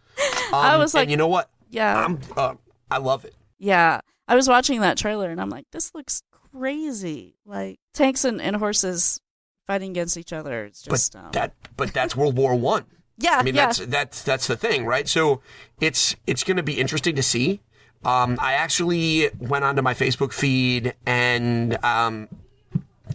[0.50, 1.48] Um, I was like, you know what?
[1.70, 2.04] yeah.
[2.04, 2.54] I'm, uh,
[2.90, 3.34] I love it.
[3.58, 7.36] Yeah, I was watching that trailer and I'm like, this looks crazy.
[7.46, 9.20] Like tanks and, and horses
[9.66, 10.64] fighting against each other.
[10.64, 12.84] It's but just um, that but that's World War One.
[13.18, 13.66] yeah, I mean yeah.
[13.66, 15.08] that's that's that's the thing, right?
[15.08, 15.40] So
[15.80, 17.60] it's it's going to be interesting to see.
[18.04, 22.28] Um, I actually went onto my Facebook feed and um,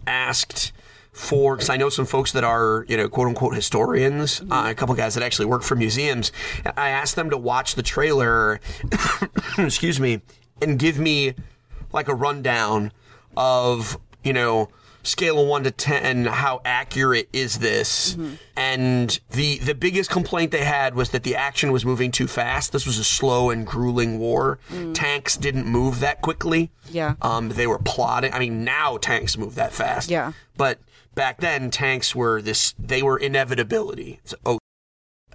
[0.06, 0.72] asked
[1.16, 4.76] for because I know some folks that are you know quote unquote historians, uh, a
[4.76, 6.32] couple guys that actually work for museums.
[6.76, 8.60] I asked them to watch the trailer,
[9.58, 10.22] excuse me,
[10.62, 11.34] and give me
[11.94, 12.92] like a rundown
[13.38, 14.70] of you know
[15.04, 18.18] scale of one to ten how accurate is this?
[18.58, 22.74] And the the biggest complaint they had was that the action was moving too fast.
[22.74, 24.60] This was a slow and grueling war.
[24.94, 26.72] Tanks didn't move that quickly.
[26.92, 27.16] Yeah.
[27.22, 30.10] um they were plotting i mean now tanks move that fast.
[30.10, 30.34] Yeah.
[30.58, 30.78] but
[31.16, 34.60] back then tanks were this they were inevitability it's, oh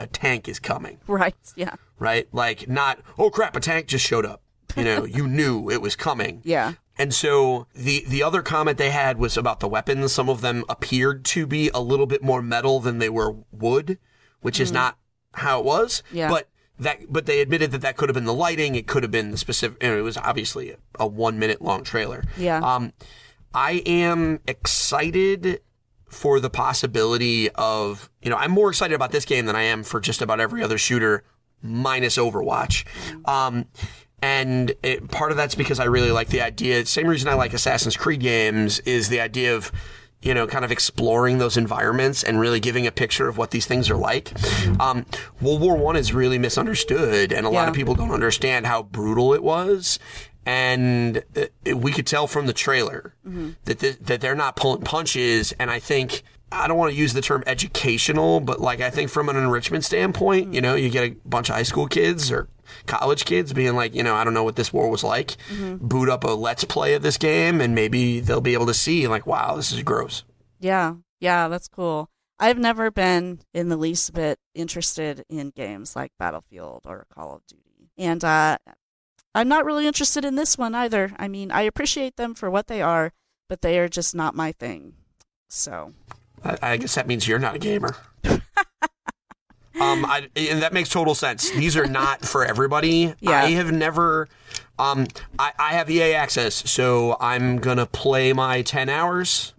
[0.00, 1.36] a tank is coming right.
[1.54, 1.74] Yeah.
[1.98, 2.26] right?
[2.32, 4.42] Like not, oh crap, a tank just showed up.
[4.76, 6.40] You know, you knew it was coming.
[6.42, 6.72] Yeah.
[6.96, 10.12] And so the the other comment they had was about the weapons.
[10.12, 13.98] Some of them appeared to be a little bit more metal than they were wood,
[14.40, 14.98] which is not
[15.34, 16.02] how it was.
[16.10, 16.16] Mm.
[16.16, 16.28] Yeah.
[16.28, 18.74] But that but they admitted that that could have been the lighting.
[18.74, 19.82] It could have been the specific.
[19.82, 22.24] You know, it was obviously a, a one minute long trailer.
[22.36, 22.58] Yeah.
[22.58, 22.92] Um,
[23.54, 25.60] I am excited
[26.10, 29.82] for the possibility of, you know, I'm more excited about this game than I am
[29.84, 31.24] for just about every other shooter
[31.62, 32.84] minus Overwatch.
[33.26, 33.66] Um,
[34.20, 36.84] and it, part of that's because I really like the idea.
[36.84, 39.72] Same reason I like Assassin's Creed games is the idea of,
[40.20, 43.64] you know, kind of exploring those environments and really giving a picture of what these
[43.64, 44.32] things are like.
[44.78, 45.06] Um,
[45.40, 49.32] World War One is really misunderstood, and a lot of people don't understand how brutal
[49.32, 49.98] it was.
[50.46, 53.14] And uh, we could tell from the trailer
[53.64, 55.52] that th- that they're not pulling punches.
[55.58, 56.22] And I think
[56.52, 59.84] I don't want to use the term educational, but like I think from an enrichment
[59.84, 62.48] standpoint, you know, you get a bunch of high school kids or
[62.86, 65.36] college kids being like, you know, I don't know what this war was like.
[65.80, 69.06] Boot up a let's play of this game, and maybe they'll be able to see
[69.06, 70.24] like, wow, this is gross.
[70.58, 72.08] Yeah, yeah, that's cool.
[72.38, 77.46] I've never been in the least bit interested in games like Battlefield or Call of
[77.46, 77.90] Duty.
[77.98, 78.56] And uh,
[79.34, 81.12] I'm not really interested in this one either.
[81.18, 83.12] I mean, I appreciate them for what they are,
[83.48, 84.94] but they are just not my thing.
[85.48, 85.92] So,
[86.44, 87.96] I, I guess that means you're not a gamer.
[88.24, 88.40] um,
[90.04, 91.50] I, and that makes total sense.
[91.50, 93.14] These are not for everybody.
[93.20, 93.44] Yeah.
[93.44, 94.28] I have never.
[94.78, 95.06] Um,
[95.38, 99.52] I, I have EA access, so I'm gonna play my ten hours,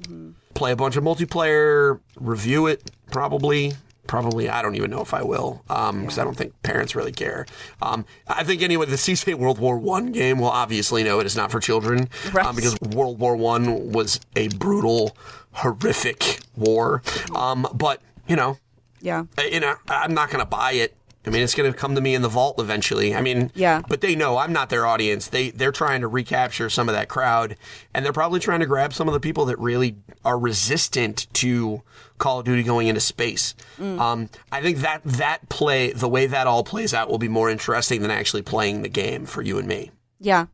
[0.55, 3.73] play a bunch of multiplayer, review it probably.
[4.11, 7.45] Probably, I don't even know if I will, because I don't think parents really care.
[7.81, 11.37] Um, I think anyway, the CSA World War One game will obviously know it is
[11.37, 12.45] not for children, Right.
[12.45, 15.15] um, because World War One was a brutal,
[15.53, 17.01] horrific war.
[17.33, 18.57] Um, but you know,
[18.99, 19.23] yeah.
[19.49, 20.93] you know, I'm not going to buy it.
[21.25, 23.13] I mean, it's going to come to me in the vault eventually.
[23.15, 23.81] I mean, Yeah.
[23.87, 25.27] But they know I'm not their audience.
[25.27, 27.57] They they're trying to recapture some of that crowd,
[27.93, 31.83] and they're probably trying to grab some of the people that really are resistant to
[32.17, 33.55] Call of Duty going into space.
[33.79, 37.49] Um, I think that that play, the way that all plays out, will be more
[37.49, 39.91] interesting than actually playing the game for you and me.
[40.19, 40.45] Yeah.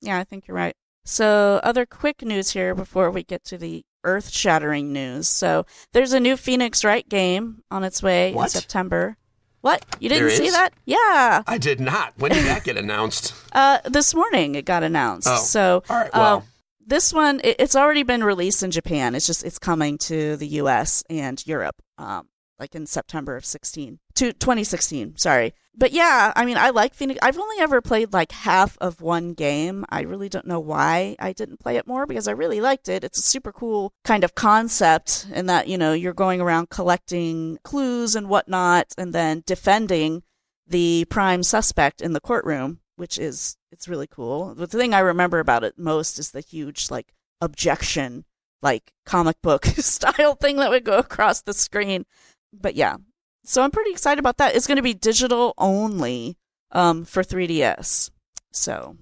[0.00, 0.74] Yeah, I think you're right.
[1.06, 5.28] So, other quick news here before we get to the earth shattering news.
[5.28, 9.16] So, there's a new Phoenix Wright game on its way in September.
[9.64, 9.82] What?
[9.98, 10.74] You didn't see that?
[10.84, 11.42] Yeah.
[11.46, 12.12] I did not.
[12.18, 13.32] When did that get announced?
[13.54, 15.28] Uh, this morning it got announced.
[15.30, 15.36] Oh.
[15.36, 16.44] So, All right, uh, well.
[16.84, 19.14] this one it, it's already been released in Japan.
[19.14, 21.04] It's just it's coming to the U.S.
[21.08, 22.26] and Europe, um,
[22.58, 25.16] like in September of sixteen to 2016.
[25.16, 27.18] Sorry, but yeah, I mean, I like Phoenix.
[27.20, 29.84] I've only ever played like half of one game.
[29.88, 33.02] I really don't know why I didn't play it more because I really liked it.
[33.02, 37.58] It's a super cool kind of concept in that you know you're going around collecting
[37.64, 40.22] clues and whatnot, and then defending
[40.66, 44.54] the prime suspect in the courtroom, which is it's really cool.
[44.54, 48.24] The thing I remember about it most is the huge like objection,
[48.62, 52.06] like comic book style thing that would go across the screen.
[52.52, 52.98] But yeah,
[53.44, 54.56] so I'm pretty excited about that.
[54.56, 56.36] It's going to be digital only
[56.72, 58.10] um, for 3DS.
[58.52, 58.96] So,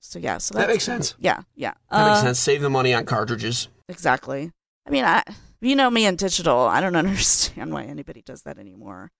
[0.00, 1.14] so yeah, so That makes sense.
[1.18, 2.38] Yeah, yeah, That makes Uh, sense.
[2.38, 3.68] Save the money on cartridges.
[3.88, 4.52] Exactly.
[4.86, 5.22] I mean, I
[5.60, 6.58] you know me and digital.
[6.60, 9.10] I don't understand why anybody does that anymore.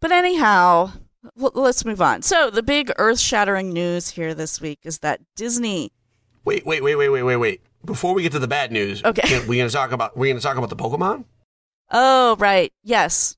[0.00, 0.92] But anyhow,
[1.34, 2.22] let's move on.
[2.22, 5.90] So the big earth-shattering news here this week is that Disney.
[6.44, 7.60] Wait, wait, wait, wait, wait, wait, wait.
[7.84, 9.40] Before we get to the bad news, Okay.
[9.48, 11.24] we're gonna talk about we're gonna talk about the Pokemon.
[11.90, 13.35] Oh right, yes.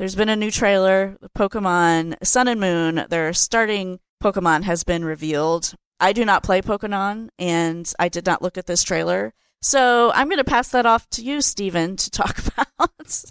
[0.00, 1.18] There's been a new trailer.
[1.36, 3.04] Pokemon Sun and Moon.
[3.10, 5.74] Their starting Pokemon has been revealed.
[6.00, 9.34] I do not play Pokemon, and I did not look at this trailer.
[9.60, 13.24] So I'm going to pass that off to you, Steven, to talk about.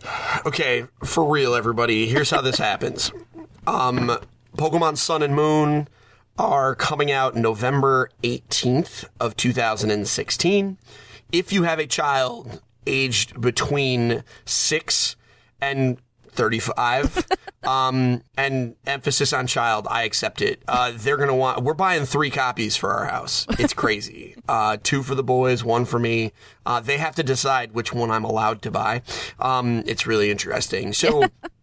[0.46, 2.06] Okay, for real, everybody.
[2.08, 3.12] Here's how this happens.
[3.66, 4.16] Um,
[4.56, 5.88] Pokemon Sun and Moon.
[6.38, 10.78] are coming out November 18th of 2016.
[11.32, 15.16] If you have a child aged between 6
[15.60, 15.98] and
[16.40, 17.28] 35
[17.64, 20.64] um and emphasis on child i accept it.
[20.70, 23.46] Uh they're gonna want we're buying three copies for our house.
[23.60, 24.36] It's crazy.
[24.48, 26.32] Uh two for the boys one for me.
[26.66, 29.02] Uh they have to decide which one i'm allowed to buy.
[29.38, 30.94] Um it's really interesting.
[30.94, 31.26] So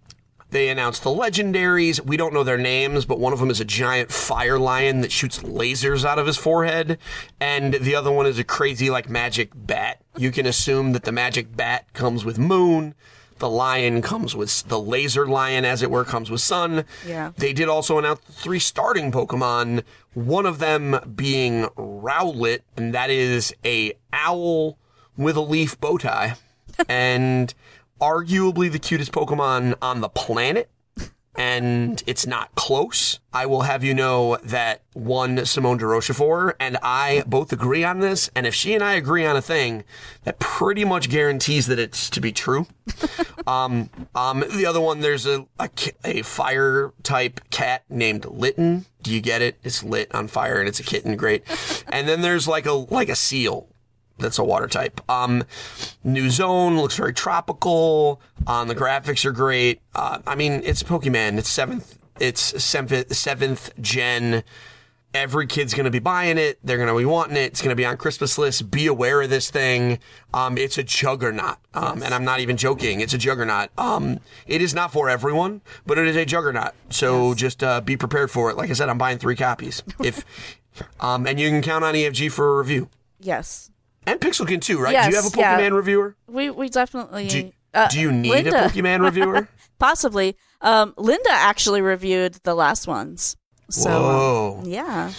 [0.50, 2.00] They announced the legendaries.
[2.00, 5.10] We don't know their names, but one of them is a giant fire lion that
[5.10, 6.98] shoots lasers out of his forehead,
[7.40, 10.00] and the other one is a crazy like magic bat.
[10.16, 12.94] You can assume that the magic bat comes with moon.
[13.38, 16.84] The lion comes with the laser lion, as it were, comes with sun.
[17.06, 17.32] Yeah.
[17.36, 19.82] They did also announce three starting Pokemon.
[20.14, 24.78] One of them being Rowlet, and that is a owl
[25.16, 26.36] with a leaf bow tie,
[26.88, 27.52] and
[28.00, 30.70] arguably the cutest Pokemon on the planet.
[31.38, 33.20] And it's not close.
[33.32, 38.00] I will have you know that one Simone de Rochefort and I both agree on
[38.00, 38.30] this.
[38.34, 39.84] And if she and I agree on a thing,
[40.24, 42.66] that pretty much guarantees that it's to be true.
[43.46, 45.70] Um, um, the other one, there's a, a,
[46.04, 48.86] a fire type cat named Litten.
[49.02, 49.56] Do you get it?
[49.62, 51.16] It's lit on fire and it's a kitten.
[51.16, 51.44] Great.
[51.88, 53.68] And then there's like a, like a seal.
[54.18, 55.00] That's a water type.
[55.10, 55.44] Um,
[56.02, 58.20] new zone looks very tropical.
[58.46, 59.80] Um, the graphics are great.
[59.94, 61.38] Uh, I mean, it's Pokemon.
[61.38, 61.98] It's seventh.
[62.18, 64.42] It's seventh, seventh gen.
[65.12, 66.58] Every kid's going to be buying it.
[66.62, 67.44] They're going to be wanting it.
[67.44, 68.60] It's going to be on Christmas lists.
[68.60, 69.98] Be aware of this thing.
[70.34, 71.56] Um, it's a juggernaut.
[71.72, 73.00] Um, and I'm not even joking.
[73.00, 73.70] It's a juggernaut.
[73.78, 76.72] Um, it is not for everyone, but it is a juggernaut.
[76.90, 78.56] So just, uh, be prepared for it.
[78.56, 79.82] Like I said, I'm buying three copies.
[80.02, 80.24] If,
[81.00, 82.90] um, and you can count on EFG for a review.
[83.18, 83.70] Yes.
[84.06, 84.92] And Pixelkin too, right?
[84.92, 85.58] Yes, do you have a yeah.
[85.60, 86.16] Pokemon reviewer?
[86.28, 88.66] We we definitely Do, uh, do you need Linda.
[88.66, 89.48] a Pokemon reviewer?
[89.78, 90.36] possibly.
[90.60, 93.36] Um, Linda actually reviewed the last ones.
[93.70, 94.62] So um, Whoa.
[94.64, 95.12] yeah.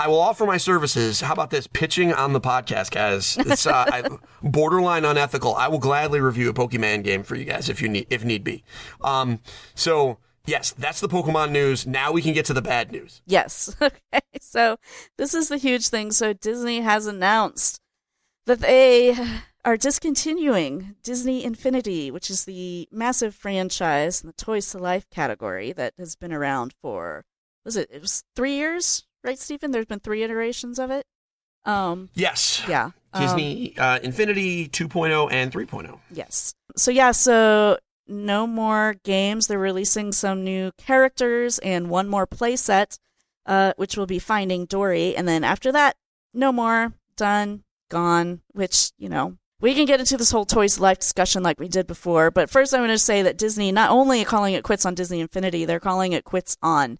[0.00, 1.20] I will offer my services.
[1.20, 1.66] How about this?
[1.66, 3.36] Pitching on the podcast, guys.
[3.36, 4.08] It's uh, I,
[4.42, 5.56] borderline unethical.
[5.56, 8.44] I will gladly review a Pokemon game for you guys if you need, if need
[8.44, 8.62] be.
[9.02, 9.40] Um,
[9.74, 11.84] so yes, that's the Pokemon news.
[11.84, 13.22] Now we can get to the bad news.
[13.26, 13.74] Yes.
[13.82, 14.20] Okay.
[14.40, 14.78] So
[15.18, 16.12] this is the huge thing.
[16.12, 17.77] So Disney has announced
[18.48, 19.14] that they
[19.64, 25.72] are discontinuing Disney Infinity, which is the massive franchise in the Toys to Life category
[25.72, 27.24] that has been around for
[27.64, 29.70] was it it was three years, right, Stephen?
[29.70, 31.04] There's been three iterations of it.
[31.66, 32.62] Um Yes.
[32.66, 32.90] yeah.
[33.12, 35.58] Um, Disney uh, Infinity 2.0 and oh.
[35.58, 35.98] 3.0.
[36.10, 36.54] Yes.
[36.76, 39.46] So yeah, so no more games.
[39.46, 42.98] They're releasing some new characters and one more playset,
[43.44, 45.96] uh, which will be Finding Dory, and then after that,
[46.32, 46.94] no more.
[47.16, 47.64] Done.
[47.88, 48.40] Gone.
[48.52, 49.36] Which you know.
[49.60, 52.72] We can get into this whole Toys Life discussion like we did before, but first
[52.72, 55.80] I'm going to say that Disney not only calling it quits on Disney Infinity, they're
[55.80, 56.98] calling it quits on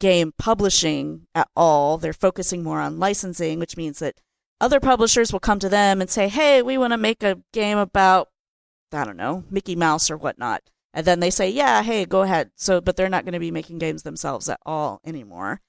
[0.00, 1.98] game publishing at all.
[1.98, 4.20] They're focusing more on licensing, which means that
[4.60, 7.78] other publishers will come to them and say, "Hey, we want to make a game
[7.78, 8.28] about
[8.92, 12.50] I don't know Mickey Mouse or whatnot," and then they say, "Yeah, hey, go ahead."
[12.56, 15.60] So, but they're not going to be making games themselves at all anymore.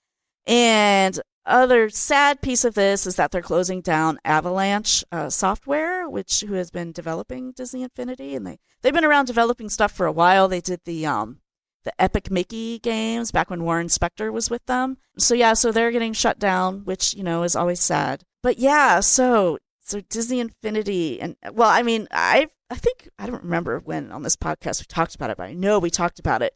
[0.48, 6.42] And other sad piece of this is that they're closing down Avalanche uh, Software, which
[6.42, 10.12] who has been developing Disney Infinity, and they they've been around developing stuff for a
[10.12, 10.48] while.
[10.48, 11.40] They did the um
[11.84, 14.98] the Epic Mickey games back when Warren Spector was with them.
[15.18, 18.24] So yeah, so they're getting shut down, which you know is always sad.
[18.44, 23.44] But yeah, so so Disney Infinity and well, I mean, I I think I don't
[23.44, 26.42] remember when on this podcast we talked about it, but I know we talked about
[26.42, 26.54] it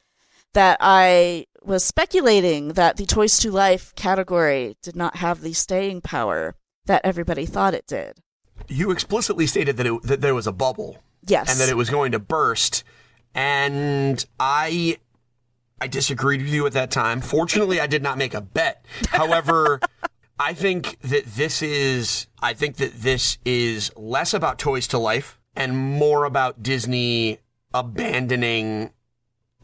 [0.54, 6.02] that I was speculating that the Toys to Life category did not have the staying
[6.02, 8.18] power that everybody thought it did.
[8.68, 11.04] You explicitly stated that, it, that there was a bubble.
[11.28, 11.52] Yes.
[11.52, 12.84] and that it was going to burst.
[13.34, 14.98] And I
[15.82, 17.20] I disagreed with you at that time.
[17.20, 18.86] Fortunately, I did not make a bet.
[19.10, 19.80] However,
[20.40, 25.40] I think that this is I think that this is less about Toys to Life
[25.56, 27.40] and more about Disney
[27.74, 28.92] abandoning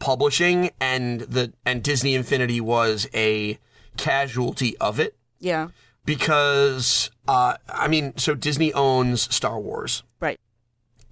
[0.02, 3.56] publishing and the and Disney Infinity was a
[3.96, 5.68] casualty of it yeah.
[6.04, 10.40] because uh I mean so Disney owns Star Wars Right.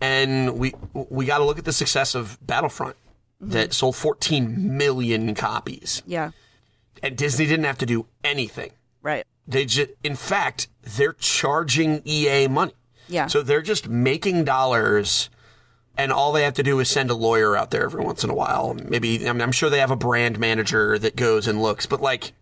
[0.00, 2.96] and we we got to look at the success of Battlefront
[3.40, 6.32] that sold 14 million copies Yeah.
[7.00, 8.72] and Disney didn't have to do anything
[9.02, 9.24] Right.
[9.46, 12.72] they just in fact they're charging EA money
[13.08, 13.28] Yeah.
[13.28, 15.30] so they're just making dollars
[15.96, 18.30] and all they have to do is send a lawyer out there every once in
[18.30, 21.60] a while maybe I mean, I'm sure they have a brand manager that goes and
[21.62, 22.32] looks but like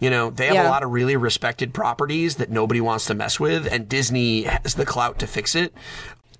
[0.00, 0.68] you know, they have Yeah.
[0.68, 4.74] a lot of really respected properties that nobody wants to mess with, and Disney has
[4.74, 5.74] the clout to fix it.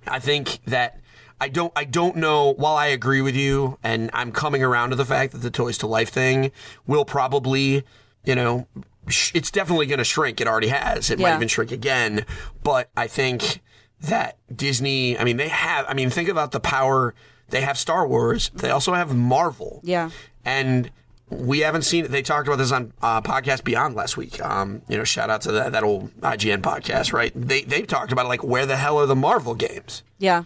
[0.07, 0.97] I think that
[1.41, 4.95] I don't I don't know while I agree with you and I'm coming around to
[4.95, 6.51] the fact that the Toys to Life thing
[6.87, 7.83] will probably,
[8.23, 8.65] you know,
[9.09, 10.39] sh- it's definitely going to shrink.
[10.39, 11.09] It already has.
[11.09, 12.25] It might even shrink again.
[12.63, 13.59] But I think
[14.01, 17.13] that Disney, I mean, they have, I mean, think about the power.
[17.49, 18.51] They have Star Wars.
[18.53, 19.81] They also have Marvel.
[19.83, 20.11] Yeah.
[20.45, 20.91] And
[21.29, 22.11] we haven't seen it.
[22.11, 24.43] They talked about this on uh, podcast Beyond last week.
[24.43, 27.31] Um, you know, shout out to that, that old IGN podcast, right?
[27.35, 30.03] They they talked about like where the hell are the Marvel games?
[30.17, 30.43] Yeah.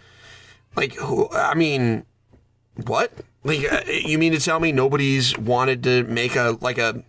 [0.75, 1.29] Like, who?
[1.31, 2.05] I mean,
[2.85, 3.11] what?
[3.43, 7.03] Like, uh, you mean to tell me nobody's wanted to make a like a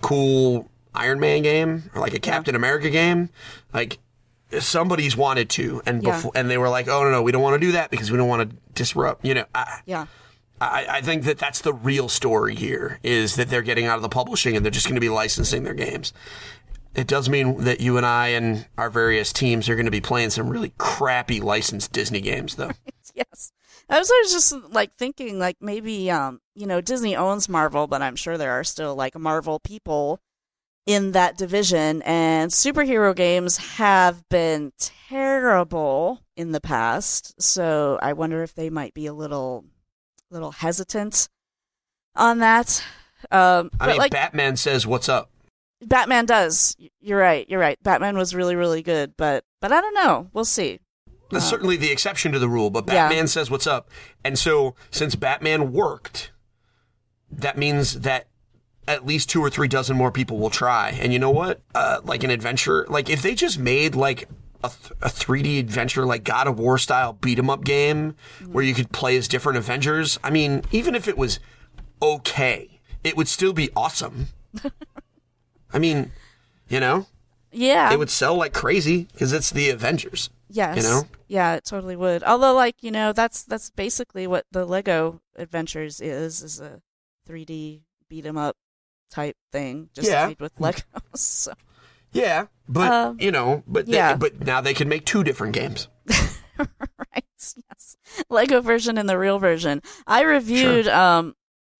[0.00, 3.28] cool Iron Man game or like a Captain America game?
[3.74, 3.98] Like,
[4.58, 6.16] somebody's wanted to, and Yeah.
[6.16, 8.10] before, and they were like, oh no no, we don't want to do that because
[8.10, 9.24] we don't want to disrupt.
[9.24, 10.06] You know, I, Yeah.
[10.60, 14.02] I, I think that that's the real story here is that they're getting out of
[14.02, 16.12] the publishing and they're just going to be licensing their games.
[16.94, 20.00] It does mean that you and I and our various teams are going to be
[20.02, 22.72] playing some really crappy licensed Disney games, though.
[23.14, 23.52] Yes.
[23.88, 27.88] I was, I was just like thinking like maybe um you know Disney owns Marvel,
[27.88, 30.20] but I'm sure there are still like Marvel people
[30.86, 37.40] in that division and superhero games have been terrible in the past.
[37.40, 39.64] So I wonder if they might be a little
[40.30, 41.28] little hesitant
[42.16, 42.82] on that.
[43.30, 45.30] Um I mean, like Batman says, "What's up?"
[45.82, 46.76] Batman does.
[47.00, 47.48] You're right.
[47.48, 47.78] You're right.
[47.82, 50.28] Batman was really really good, but but I don't know.
[50.32, 50.80] We'll see.
[51.30, 53.08] That's certainly the exception to the rule, but Yeah.
[53.08, 53.88] Batman says, "What's up?"
[54.24, 56.32] And so, since Batman worked,
[57.30, 58.26] that means that
[58.88, 60.90] at least two or three dozen more people will try.
[60.90, 61.60] And you know what?
[61.74, 64.28] Uh, like an adventure, like if they just made like
[64.64, 68.14] a, th- a 3D adventure, like God of War style beat 'em up game,
[68.50, 70.18] where you could play as different Avengers.
[70.24, 71.38] I mean, even if it was
[72.02, 74.28] okay, it would still be awesome.
[75.72, 76.12] I mean,
[76.68, 77.06] you know,
[77.52, 77.92] Yeah.
[77.92, 80.30] it would sell like crazy because it's the Avengers.
[80.48, 80.76] Yes.
[80.78, 81.02] You know?
[81.28, 82.24] Yeah, it totally would.
[82.24, 86.82] Although, like you know, that's that's basically what the Lego Adventures is is a
[87.28, 88.56] 3D beat 'em up
[89.10, 90.28] type thing, just Yeah.
[90.28, 90.82] made with Legos.
[91.14, 91.52] So
[92.12, 94.16] Yeah, but Um, you know, but they- yeah.
[94.16, 95.88] but now they can make two different games.
[96.58, 97.96] right, yes,
[98.28, 99.82] Lego version and the real version.
[100.06, 101.34] I reviewed um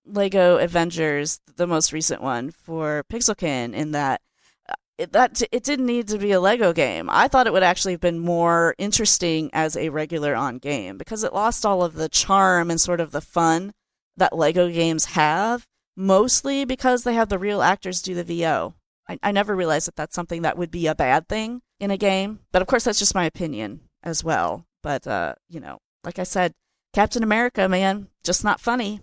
[0.06, 4.20] Lego Avengers, the most recent one for Pixelkin, in that.
[4.68, 7.08] uh, It, that it didn't need to be a Lego game.
[7.10, 11.22] I thought it would actually have been more interesting as a regular on game because
[11.24, 13.72] it lost all of the charm and sort of the fun
[14.16, 15.66] that Lego games have.
[16.00, 18.74] Mostly because they have the real actors do the VO.
[19.06, 21.98] I, I never realized that that's something that would be a bad thing in a
[21.98, 24.64] game, but of course that's just my opinion as well.
[24.82, 26.54] But uh, you know, like I said,
[26.94, 29.02] Captain America, man, just not funny.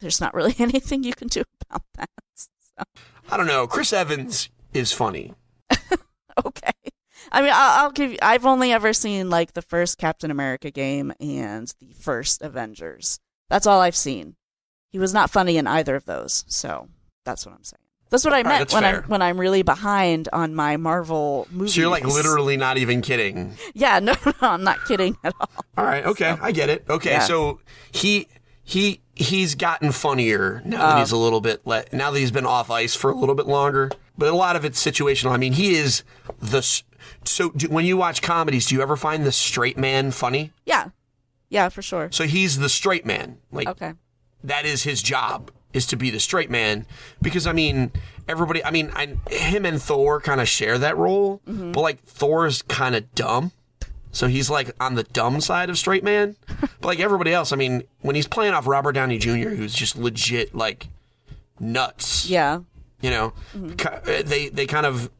[0.00, 2.10] There's not really anything you can do about that.
[2.34, 2.48] So,
[3.30, 3.68] I don't know.
[3.68, 5.34] Chris Evans is funny.
[6.44, 6.72] okay.
[7.30, 8.18] I mean, I'll, I'll give you.
[8.20, 13.20] I've only ever seen like the first Captain America game and the first Avengers.
[13.48, 14.34] That's all I've seen.
[14.92, 16.88] He was not funny in either of those, so
[17.24, 17.78] that's what I'm saying.
[18.10, 19.02] That's what I right, meant that's when fair.
[19.04, 21.74] I'm when I'm really behind on my Marvel movies.
[21.74, 23.56] So you're like literally not even kidding.
[23.72, 25.48] Yeah, no, no, I'm not kidding at all.
[25.78, 26.84] All right, okay, I get it.
[26.90, 27.20] Okay, Yeah.
[27.20, 28.28] so he
[28.62, 30.88] he he's gotten funnier now Oh.
[30.90, 33.46] that he's a little bit now that he's been off ice for a little bit
[33.46, 33.90] longer.
[34.18, 35.30] But a lot of it's situational.
[35.30, 36.04] I mean, he is
[36.38, 36.60] the
[37.24, 40.52] so do, when you watch comedies, do you ever find the straight man funny?
[40.66, 40.90] Yeah,
[41.48, 42.10] yeah, for sure.
[42.12, 43.38] So he's the straight man.
[43.50, 43.94] Like Okay.
[44.44, 46.86] That is his job is to be the straight man.
[47.20, 47.92] Because I mean
[48.28, 51.72] everybody I mean I, him and Thor kind of share that role mm-hmm.
[51.72, 53.52] but like Thor's kind of dumb.
[54.10, 56.36] So he's like on the dumb side of straight man.
[56.80, 59.50] But like everybody else I mean when he's playing off Robert Downey Jr.
[59.50, 60.88] who's just legit like
[61.58, 62.28] nuts.
[62.28, 62.60] Yeah.
[63.00, 63.32] you know?
[63.56, 63.74] Mm-hmm.
[63.74, 65.10] Ki- uh, they they kind of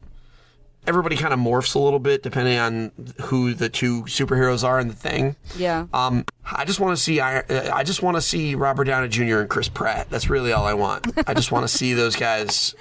[0.87, 2.91] everybody kind of morphs a little bit depending on
[3.22, 5.87] who the two superheroes are in the thing Yeah.
[5.93, 9.09] um, I just want to see I, uh, I just want to see Robert Downey
[9.09, 9.39] Jr.
[9.41, 10.11] and Chris Pratt.
[10.11, 11.07] That's really all I want.
[11.28, 12.74] I just want to see those guys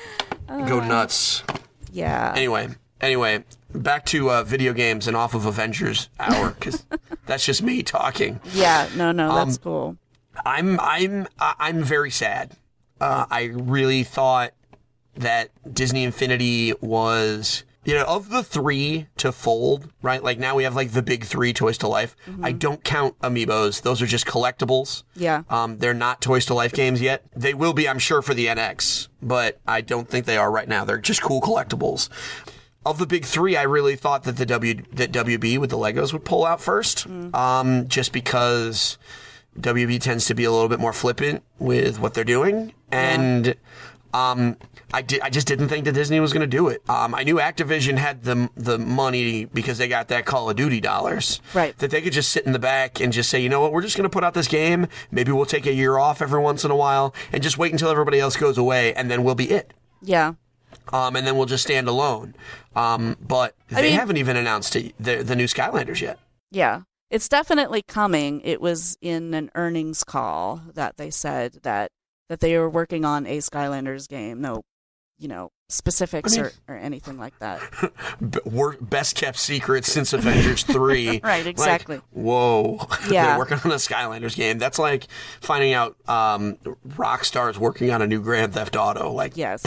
[0.47, 1.43] go nuts.
[1.91, 2.33] yeah.
[2.35, 3.43] Anyway, anyway,
[3.73, 6.85] back to uh, video games and off of Avengers Hour because
[7.27, 8.39] that's just me talking.
[8.53, 8.89] Yeah.
[8.95, 9.97] No, no, Um, that's cool.
[10.45, 12.57] I'm I'm I'm very sad.
[12.99, 14.53] Uh, I really thought
[15.15, 20.63] that Disney Infinity was you know of the three to fold right like now we
[20.63, 22.15] have like the big three toys to life.
[22.43, 23.81] I don't count amiibos.
[23.81, 25.03] Those are just collectibles.
[25.15, 25.43] Yeah.
[25.49, 27.23] um, they're not toys to life games yet.
[27.35, 30.67] They will be i'm sure for the nx but i don't think they are right
[30.67, 30.85] now.
[30.85, 32.09] They're just cool collectibles.
[32.83, 36.13] Of the big three, I really thought that the W that WB with the Legos
[36.13, 37.05] would pull out first,
[37.35, 38.97] um, just because
[39.59, 43.53] WB tends to be a little bit more flippant with what they're doing, and
[44.15, 44.57] um,
[44.93, 46.81] I did I just didn't think that Disney was going to do it.
[46.89, 50.79] Um, I knew Activision had the the money because they got that Call of Duty
[50.81, 51.77] dollars, Right.
[51.77, 53.81] That they could just sit in the back and just say, you know what, we're
[53.81, 54.87] just going to put out this game.
[55.11, 57.89] Maybe we'll take a year off every once in a while and just wait until
[57.89, 59.73] everybody else goes away, and then we'll be it.
[60.01, 60.33] Yeah.
[60.91, 62.35] um, and then we'll just stand alone.
[62.75, 66.19] Um, but they mean- haven't even announced it, the, the new Skylanders yet.
[66.51, 66.81] Yeah.
[67.09, 68.41] It's definitely coming.
[68.45, 71.91] It was in an earnings call that they said that
[72.29, 74.39] that they were working on a Skylanders game.
[74.39, 74.63] No,
[75.21, 77.61] you know, specifics I mean- or, or anything like that.
[78.81, 80.81] Best kept secret since Avengers 3.
[81.23, 82.01] Right, Like, exactly.
[82.11, 82.85] whoa.
[83.09, 83.27] Yeah.
[83.27, 84.57] They're working on a Skylanders game.
[84.57, 85.07] That's like
[85.39, 86.57] finding out um,
[86.87, 89.11] Rockstar's working on a new Grand Theft Auto.
[89.11, 89.63] Like, Yes.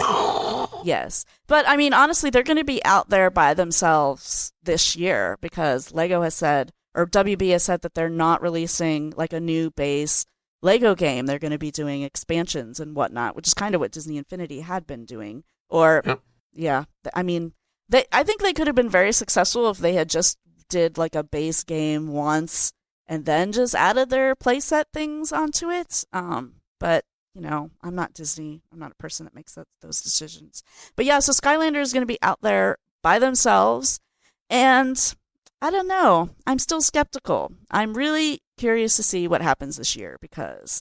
[0.85, 1.25] yes.
[1.47, 5.93] But I mean, honestly, they're going to be out there by themselves this year because
[5.93, 10.25] Lego has said, or WB has said that they're not releasing like a new base
[10.65, 11.27] Lego game.
[11.27, 14.61] They're going to be doing expansions and whatnot, which is kind of what Disney Infinity
[14.61, 15.45] had been doing.
[15.69, 16.21] Or, Yep.
[16.53, 16.85] yeah,
[17.15, 17.53] I mean,
[17.89, 18.05] they.
[18.11, 20.39] I think they could have been very successful if they had just
[20.69, 22.73] did like a base game once
[23.07, 26.05] and then just added their playset things onto it.
[26.13, 27.05] Um, but
[27.35, 28.63] you know, I'm not Disney.
[28.73, 30.63] I'm not a person that makes that, those decisions.
[30.97, 34.01] But yeah, so Skylander is going to be out there by themselves,
[34.49, 35.15] and
[35.61, 36.31] I don't know.
[36.47, 37.53] I'm still skeptical.
[37.71, 40.81] I'm really curious to see what happens this year because,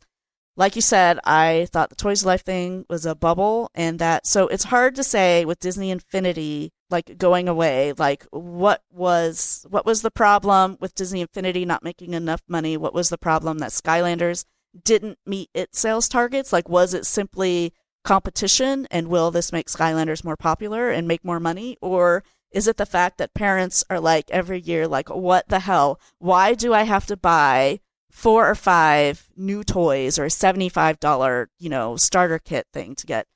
[0.55, 4.47] like you said, I thought the Toys Life thing was a bubble, and that so
[4.47, 7.93] it's hard to say with Disney Infinity like going away.
[7.97, 12.77] Like what was what was the problem with Disney Infinity not making enough money?
[12.77, 14.45] What was the problem that Skylanders
[14.81, 16.53] didn't meet its sales targets?
[16.53, 18.87] Like, was it simply competition?
[18.91, 21.77] And will this make Skylanders more popular and make more money?
[21.81, 22.23] Or
[22.53, 25.99] is it the fact that parents are like every year, like, what the hell?
[26.19, 27.79] Why do I have to buy
[28.11, 33.27] four or five new toys or a $75, you know, starter kit thing to get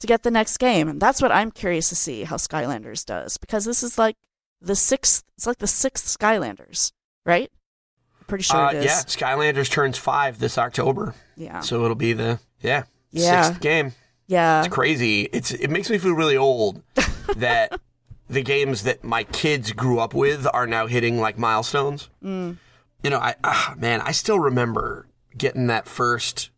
[0.00, 0.88] to get the next game?
[0.88, 4.16] And that's what I'm curious to see how Skylanders does because this is like
[4.60, 6.92] the sixth, it's like the sixth Skylanders,
[7.24, 7.50] right?
[8.26, 8.84] Pretty sure uh, it is.
[8.84, 11.14] yeah, Skylanders turns five this October.
[11.36, 11.60] Yeah.
[11.60, 13.42] So it'll be the, yeah, Yeah.
[13.42, 13.92] sixth game.
[14.26, 14.64] Yeah.
[14.64, 15.22] It's crazy.
[15.32, 16.82] It's It makes me feel really old
[17.36, 17.80] that
[18.28, 22.08] the games that my kids grew up with are now hitting like milestones.
[22.24, 22.56] Mm.
[23.02, 25.06] You know, I, ah, man, I still remember
[25.36, 26.50] getting that first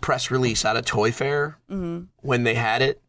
[0.00, 2.04] press release out of Toy Fair Mm-hmm.
[2.22, 3.02] when they had it.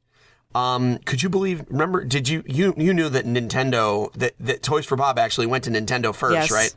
[0.55, 1.65] Um, could you believe?
[1.69, 2.03] Remember?
[2.03, 5.69] Did you you you knew that Nintendo that that Toys for Bob actually went to
[5.69, 6.51] Nintendo first, Yes.
[6.51, 6.75] right?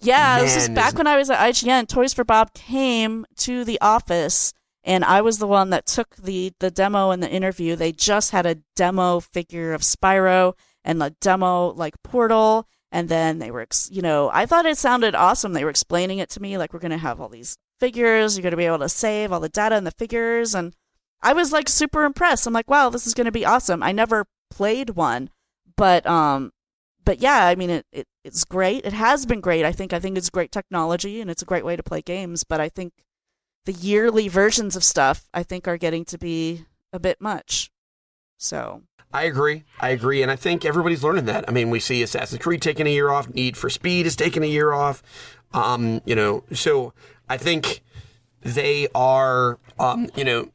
[0.00, 1.88] Yeah, this is back when I was at IGN.
[1.88, 4.52] Toys for Bob came to the office,
[4.84, 7.74] and I was the one that took the the demo and the interview.
[7.74, 10.54] They just had a demo figure of Spyro
[10.84, 14.76] and a demo like Portal, and then they were, ex- you know, I thought it
[14.76, 15.54] sounded awesome.
[15.54, 18.36] They were explaining it to me like we're gonna have all these figures.
[18.36, 20.74] You're gonna be able to save all the data in the figures, and
[21.22, 22.46] I was like super impressed.
[22.46, 23.82] I'm like, wow, this is gonna be awesome.
[23.82, 25.30] I never played one,
[25.76, 26.52] but um,
[27.04, 28.84] but yeah, I mean, it, it it's great.
[28.84, 29.64] It has been great.
[29.64, 32.44] I think I think it's great technology and it's a great way to play games.
[32.44, 32.92] But I think
[33.64, 37.70] the yearly versions of stuff I think are getting to be a bit much.
[38.36, 39.64] So I agree.
[39.80, 41.48] I agree, and I think everybody's learning that.
[41.48, 43.28] I mean, we see Assassin's Creed taking a year off.
[43.32, 45.02] Need for Speed is taking a year off.
[45.52, 46.92] Um, you know, so
[47.28, 47.82] I think
[48.42, 49.58] they are.
[49.78, 50.50] Um, you know,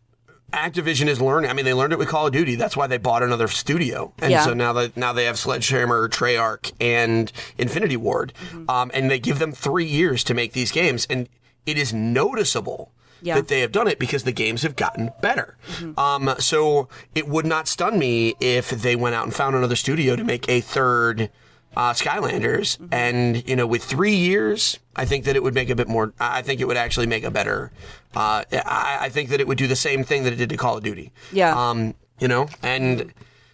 [0.51, 1.49] Activision is learning.
[1.49, 2.55] I mean, they learned it with Call of Duty.
[2.55, 4.43] That's why they bought another studio, and Yeah.
[4.43, 8.33] so now that now they have Sledgehammer, Treyarch, and Infinity Ward,
[8.67, 11.29] um, and they give them three years to make these games, and
[11.65, 12.91] it is noticeable
[13.21, 13.35] Yeah.
[13.35, 15.57] that they have done it because the games have gotten better.
[15.97, 20.15] Um, so it would not stun me if they went out and found another studio
[20.15, 21.29] to make a third
[21.75, 22.77] uh, Skylanders.
[22.91, 26.13] And, you know, with three years, I think that it would make a bit more,
[26.19, 27.71] I think it would actually make a better,
[28.15, 30.57] uh, I, I think that it would do the same thing that it did to
[30.57, 31.11] Call of Duty.
[31.31, 31.53] Yeah.
[31.69, 33.13] Um, you know, and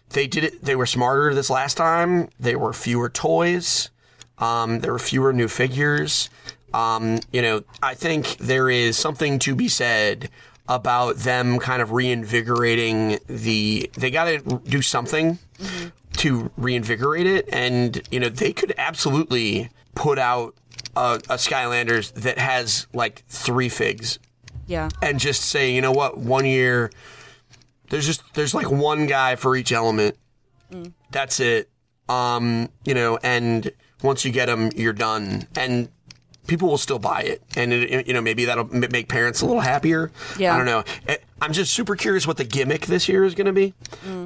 [0.10, 2.30] they did it, they were smarter this last time.
[2.40, 3.90] There were fewer toys.
[4.38, 6.30] Um, there were fewer new figures.
[6.76, 10.30] Um, you know, I think there is something to be said
[10.68, 13.90] about them kind of reinvigorating the.
[13.98, 15.40] They got to do something
[16.18, 20.56] to reinvigorate it, and you know, they could absolutely put out
[20.96, 24.20] a, a Skylanders that has like three figs
[24.68, 26.92] yeah, and just say, you know what, one year
[27.90, 30.18] there's just there's like one guy for each element.
[31.12, 31.70] That's it.
[32.10, 33.72] Um, you know, and
[34.02, 35.90] once you get them, you're done, and
[36.48, 39.46] people will still buy it, and it, you know maybe that'll m- make parents a
[39.46, 40.12] little happier.
[40.38, 40.54] Yeah.
[40.54, 40.84] I don't know.
[41.42, 43.74] I'm just super curious what the gimmick this year is going to be,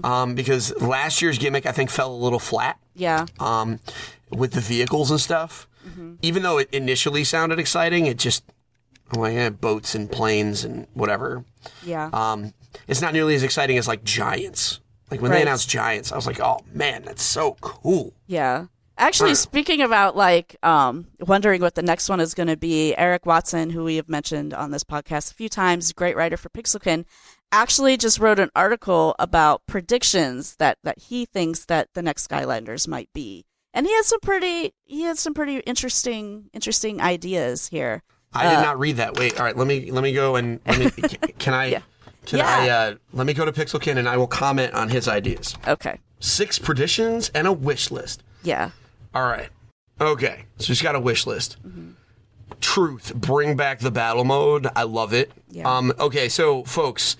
[0.04, 3.80] um, because last year's gimmick I think fell a little flat yeah, um,
[4.30, 5.68] with the vehicles and stuff.
[6.22, 8.44] Even though it initially sounded exciting, it just
[9.16, 11.44] like boats and planes and whatever.
[11.84, 12.10] yeah.
[12.14, 12.54] Um,
[12.88, 14.80] it's not nearly as exciting as like Giants.
[15.10, 18.14] Like when they announced Giants, I was like, oh man, that's so cool.
[18.28, 18.66] Yeah.
[19.00, 19.38] Actually, Right.
[19.38, 23.70] speaking about like um, wondering what the next one is going to be, Eric Watson,
[23.70, 27.06] who we have mentioned on this podcast a few times, great writer for Pixelkin,
[27.52, 32.88] actually just wrote an article about predictions that that he thinks that the next Skylanders
[32.88, 38.04] might be, and he has some pretty he has some pretty interesting interesting ideas here.
[38.34, 39.18] I Uh, did not read that.
[39.18, 39.58] Wait, all right.
[39.58, 40.90] Let me let me go and let me.
[41.40, 41.66] Can I?
[41.68, 41.82] Yeah.
[42.26, 42.46] Can Yeah.
[42.48, 42.70] I?
[42.70, 45.56] Uh, let me go to Pixelkin and I will comment on his ideas.
[45.68, 48.24] Okay, Six predictions and a wish list.
[48.44, 48.70] yeah,
[49.14, 49.50] All right.
[50.00, 50.46] Okay.
[50.58, 51.58] So he's got a wish list.
[51.68, 51.92] Mm-hmm.
[52.62, 53.14] Truth.
[53.16, 54.68] Bring back the battle mode.
[54.76, 55.32] I love it.
[55.50, 55.70] Yeah.
[55.72, 55.94] Um.
[56.00, 56.30] Okay.
[56.30, 57.16] So, folks,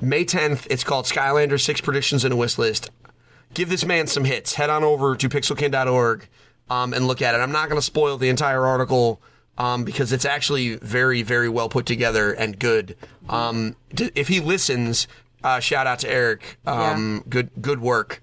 [0.00, 0.66] May 10th.
[0.70, 2.90] It's called Skylander Six Predictions and a Wish List.
[3.54, 4.54] Give this man some hits.
[4.54, 6.26] Head on over to pixelkin.org
[6.70, 7.38] um, and look at it.
[7.38, 9.20] I'm not going to spoil the entire article
[9.58, 12.96] um, because it's actually very, very well put together and good.
[13.28, 15.06] Um, d- if he listens,
[15.44, 16.58] uh, shout out to Eric.
[16.66, 18.22] Um, Good, good work.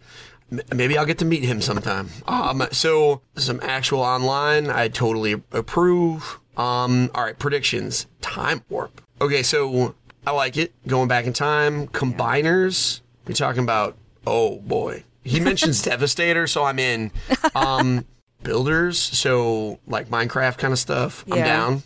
[0.73, 2.09] Maybe I'll get to meet him sometime.
[2.27, 6.39] Um, so some actual online, I totally approve.
[6.57, 8.07] Um, all right, predictions.
[8.21, 9.01] Time warp.
[9.21, 9.95] Okay, so
[10.25, 10.73] I like it.
[10.87, 11.87] Going back in time.
[11.89, 13.01] Combiners.
[13.27, 13.95] We're talking about.
[14.25, 15.03] Oh boy.
[15.23, 17.11] He mentions Devastator, so I'm in.
[17.55, 18.05] Um,
[18.43, 21.23] builders, so like Minecraft kind of stuff.
[21.31, 21.45] I'm Yeah.
[21.45, 21.83] down.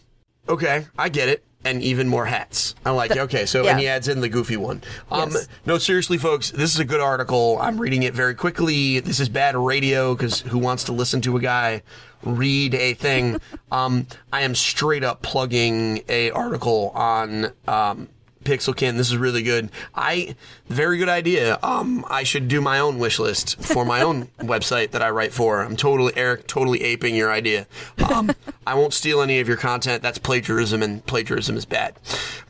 [0.47, 1.43] Okay, I get it.
[1.65, 2.75] And even more hats.
[2.85, 3.11] I'm like.
[3.23, 3.71] Okay, so Yeah.
[3.71, 4.81] and he adds in the goofy one.
[5.11, 5.47] Um, Yes.
[5.65, 7.57] no, seriously, folks, this is a good article.
[7.61, 8.99] I'm reading it very quickly.
[8.99, 11.81] This is bad radio because who wants to listen to a guy
[12.23, 13.39] read a thing?
[13.71, 18.09] um, I am straight up plugging a article on um,
[18.43, 18.97] Pixelkin.
[18.97, 19.69] This is really good.
[19.95, 20.35] I
[20.67, 21.59] very good idea.
[21.63, 25.33] Um, I should do my own wish list for my own website that I write
[25.33, 25.61] for.
[25.61, 27.67] I'm totally Eric, totally aping your idea.
[28.09, 28.31] Um,
[28.67, 30.01] I won't steal any of your content.
[30.03, 31.99] That's plagiarism, and plagiarism is bad.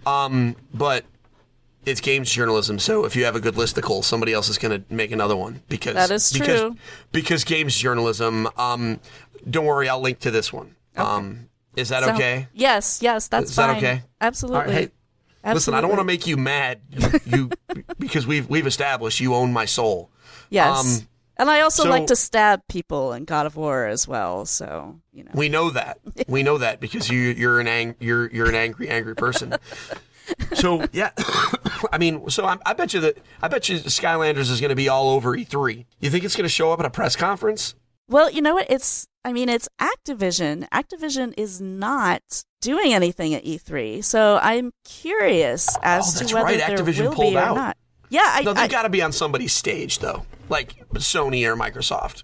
[0.06, 1.06] Um, but
[1.86, 4.94] it's games journalism, so if you have a good listicle, somebody else is going to
[4.94, 6.76] make another one because That is because, true.
[7.12, 8.48] Because games journalism.
[8.58, 9.00] Um,
[9.50, 10.76] don't worry, I'll link to this one.
[10.96, 12.48] Um, is that So- okay?
[12.54, 14.04] Yes, yes, that's Is that okay?
[14.22, 14.60] Absolutely.
[14.60, 14.92] All right, hey,
[15.46, 17.50] Listen, I don't want to make you mad, you, you
[18.00, 20.10] because we've we've established you own my soul.
[20.50, 21.02] Yes.
[21.02, 24.46] um, and I also so- like to stab people in God of War as well.
[24.46, 25.32] So you know.
[25.34, 26.00] We know that.
[26.28, 29.56] We know that because you you're an ang- you're you're an angry angry person.
[30.54, 31.12] So yeah,
[31.92, 34.76] I mean, so I, I bet you that I bet you Skylanders is going to
[34.76, 35.86] be all over E3.
[36.00, 37.76] You think it's going to show up at a press conference?
[38.08, 38.68] Well, you know what?
[38.70, 40.68] It's I mean, it's Activision.
[40.70, 46.58] Activision is not doing anything at E3, so I'm curious as Oh, to whether right.
[46.68, 47.56] there Activision will pulled be or out.
[47.56, 47.78] not.
[48.10, 52.24] Yeah, I, No, they've got to be on somebody's stage though, like Sony or Microsoft.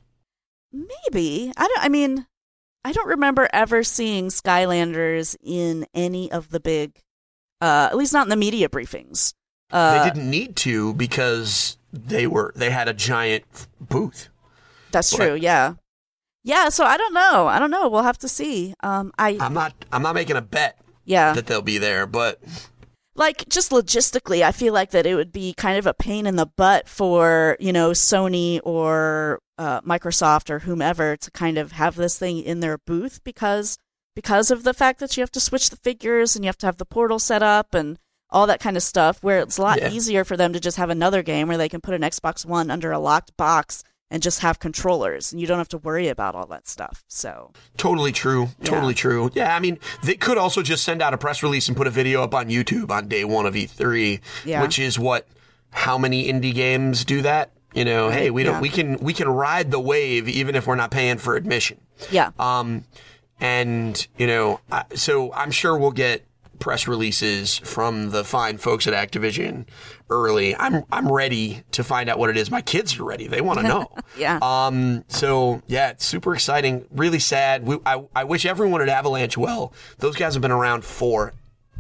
[0.72, 1.80] maybe I don't.
[1.84, 2.26] I mean,
[2.84, 7.00] I don't remember ever seeing Skylanders in any of the big,
[7.62, 9.34] uh, at least not in the media briefings.
[9.72, 13.44] Uh, they didn't need to because they were they had a giant
[13.82, 14.30] booth.
[14.92, 15.36] That's Well, true.
[15.36, 15.74] Yeah.
[16.44, 16.70] Yeah.
[16.70, 17.48] So I don't know.
[17.48, 17.88] I don't know.
[17.90, 18.74] We'll have to see.
[18.82, 21.34] Um, I I'm not I'm not making a bet yeah.
[21.34, 22.40] that they'll be there, but
[23.16, 26.36] like just logistically, I feel like that it would be kind of a pain in
[26.38, 31.96] the butt for you know Sony or uh, Microsoft or whomever to kind of have
[31.96, 33.78] this thing in their booth because
[34.16, 36.66] because of the fact that you have to switch the figures and you have to
[36.66, 39.22] have the portal set up and all that kind of stuff.
[39.22, 39.92] Where it's a lot Yeah.
[39.92, 42.72] easier for them to just have another game where they can put an Xbox One
[42.72, 46.34] under a locked box and just have controllers and you don't have to worry about
[46.36, 47.04] all that stuff.
[47.08, 48.50] So Totally true.
[48.60, 48.70] Yeah.
[48.70, 49.30] Totally true.
[49.34, 51.92] Yeah, I mean, they could also just send out a press release and put a
[51.92, 54.62] video up on YouTube on day one of E3, Yeah.
[54.62, 55.28] which is what
[55.72, 57.52] how many indie games do that?
[57.76, 58.62] You know, hey, we don't Yeah.
[58.62, 61.80] we can we can ride the wave even if we're not paying for admission.
[62.10, 62.86] yeah, Um,
[63.40, 66.26] and you know, I, so I'm sure we'll get
[66.60, 69.66] press releases from the fine folks at Activision
[70.10, 70.56] early.
[70.56, 72.52] I'm I'm ready to find out what it is.
[72.52, 73.28] My kids are ready.
[73.28, 73.88] They want to know.
[74.18, 74.40] Yeah.
[74.42, 75.06] Um.
[75.08, 76.86] So yeah, it's super exciting.
[76.92, 77.66] Really sad.
[77.66, 79.74] We, I I wish everyone at Avalanche well.
[80.00, 80.84] Those guys have been around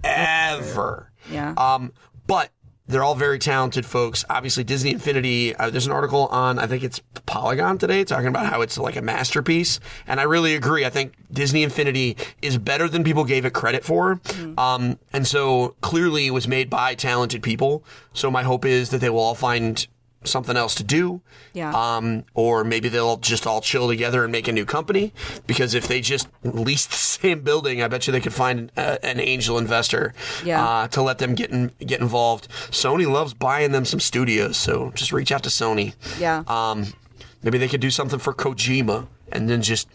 [0.03, 1.11] forever.
[1.31, 1.53] yeah.
[1.57, 1.91] Um.
[2.27, 2.51] But
[2.89, 4.25] they're all very talented folks.
[4.29, 5.55] Obviously, Disney Infinity.
[5.55, 8.95] Uh, there's an article on I think it's Polygon today talking about how it's like
[8.95, 10.85] a masterpiece, and I really agree.
[10.85, 14.19] I think Disney Infinity is better than people gave it credit for.
[14.57, 17.83] Um, and so clearly it was made by talented people.
[18.13, 19.87] So my hope is that they will all find
[20.23, 21.21] something else to do.
[21.53, 21.71] Yeah.
[21.73, 25.13] Um, or maybe they'll just all chill together and make a new company.
[25.47, 28.97] Because if they just lease the same building, I bet you they could find uh,
[29.03, 30.13] an angel investor
[30.43, 30.65] Yeah.
[30.65, 32.49] uh, to let them get in, get involved.
[32.71, 35.93] Sony loves buying them some studios, so just reach out to Sony.
[36.19, 36.43] yeah.
[36.47, 36.93] Um,
[37.41, 39.87] maybe they could do something for Kojima and then just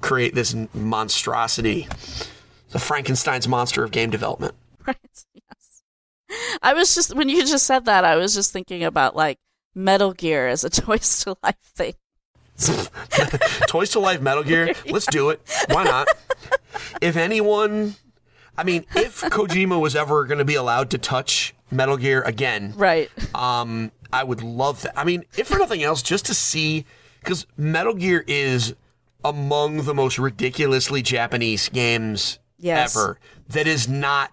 [0.00, 1.86] create this monstrosity,
[2.70, 4.54] the Frankenstein's monster of game development.
[4.86, 4.96] Right.
[5.34, 5.82] Yes.
[6.62, 9.38] I was just when you just said that, I was just thinking about like
[9.74, 11.94] Metal Gear as a Toys to Life thing.
[13.68, 14.74] Toys to Life Metal Gear.
[14.90, 15.40] Let's do it.
[15.70, 16.08] Why not?
[17.00, 17.94] If anyone,
[18.56, 22.74] I mean, if Kojima was ever going to be allowed to touch Metal Gear again.
[22.76, 23.10] Right.
[23.34, 24.98] Um, I would love that.
[24.98, 26.84] I mean, if for nothing else, just to see,
[27.20, 28.74] because Metal Gear is
[29.24, 32.94] among the most ridiculously Japanese games Yes.
[32.94, 33.18] ever.
[33.48, 34.32] That is not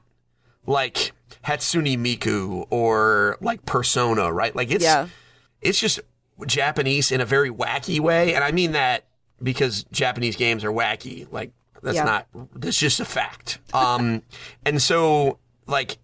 [0.66, 1.14] like
[1.46, 4.54] Hatsune Miku or like Persona, right?
[4.56, 5.08] Like it's Yeah.
[5.62, 6.00] It's just
[6.46, 9.06] Japanese in a very wacky way, and I mean that
[9.42, 11.28] because Japanese games are wacky.
[11.32, 11.52] Like
[11.82, 12.04] that's Yeah.
[12.04, 13.60] not that's just a fact.
[13.74, 14.22] Um,
[14.66, 15.98] and so like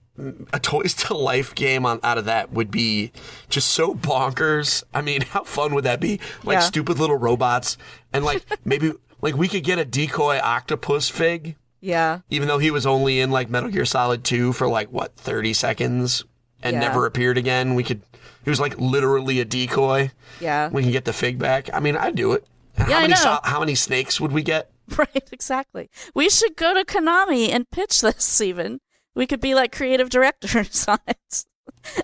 [0.51, 3.11] a Toys to Life game on out of that would be
[3.49, 4.83] just so bonkers.
[4.93, 6.19] I mean, how fun would that be?
[6.43, 6.59] Like Yeah.
[6.61, 7.77] stupid little robots,
[8.11, 12.19] and like maybe like we could get a decoy octopus fig Yeah.
[12.29, 15.53] even though he was only in like Metal Gear Solid 2 for like what 30
[15.53, 16.25] seconds
[16.61, 16.79] and Yeah.
[16.81, 18.01] never appeared again, we could
[18.43, 20.11] he was like literally a decoy.
[20.39, 20.69] Yeah.
[20.69, 21.69] We can get the fig back.
[21.73, 22.45] I mean, I'd do it.
[22.77, 23.39] How Yeah, I many know.
[23.43, 24.69] how many snakes would we get?
[24.97, 25.89] Right, exactly.
[26.13, 28.79] We should go to Konami and pitch this even.
[29.15, 31.45] We could be like creative directors on it.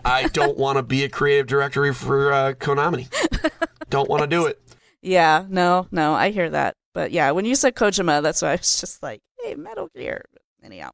[0.06, 3.10] I don't want to be a creative director for uh, Konami.
[3.90, 4.62] Don't want to do it.
[5.02, 6.76] Yeah, no, no, I hear that.
[6.94, 10.24] But yeah, when you said Kojima, that's why I was just like, hey, Metal Gear.
[10.64, 10.92] Anyhow.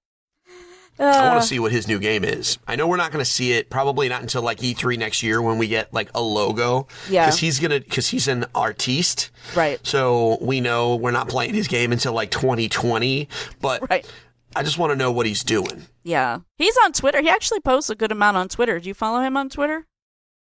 [0.97, 2.57] I Uh, want to see what his new game is.
[2.67, 5.41] I know we're not going to see it probably not until like E3 next year
[5.41, 6.87] when we get like a logo.
[7.09, 7.25] Yeah.
[7.25, 9.29] Because he's gonna because he's an artiste.
[9.55, 9.79] Right.
[9.85, 13.27] So we know we're not playing his game until like 2020.
[13.61, 14.09] But Right.
[14.55, 15.87] I just want to know what he's doing.
[16.03, 16.39] Yeah.
[16.57, 17.19] He's on Twitter.
[17.21, 18.79] He actually posts a good amount on Twitter.
[18.79, 19.85] Do you follow him on Twitter?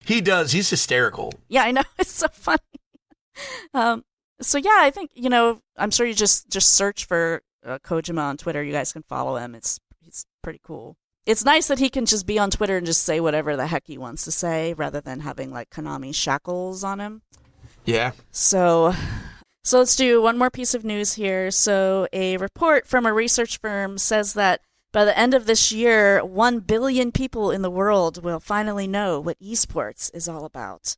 [0.04, 0.52] He does.
[0.54, 1.34] He's hysterical.
[1.48, 1.84] Yeah, I know.
[2.00, 2.58] It's so funny.
[3.74, 4.04] um,
[4.42, 5.62] so yeah, I think you know.
[5.78, 8.64] I'm sure you just just search for uh, Kojima on Twitter.
[8.64, 9.54] You guys can follow him.
[9.56, 9.80] It's
[10.42, 10.98] pretty cool.
[11.26, 13.84] It's nice that he can just be on Twitter and just say whatever the heck
[13.86, 17.22] he wants to say, rather than having like Konami shackles on him.
[17.86, 18.12] Yeah.
[18.32, 18.94] So,
[19.64, 21.52] so let's do one more piece of news here.
[21.52, 24.62] So, a report from a research firm says that
[24.92, 29.20] by the end of this year, 1 billion people in the world will finally know
[29.20, 30.98] what esports is all about.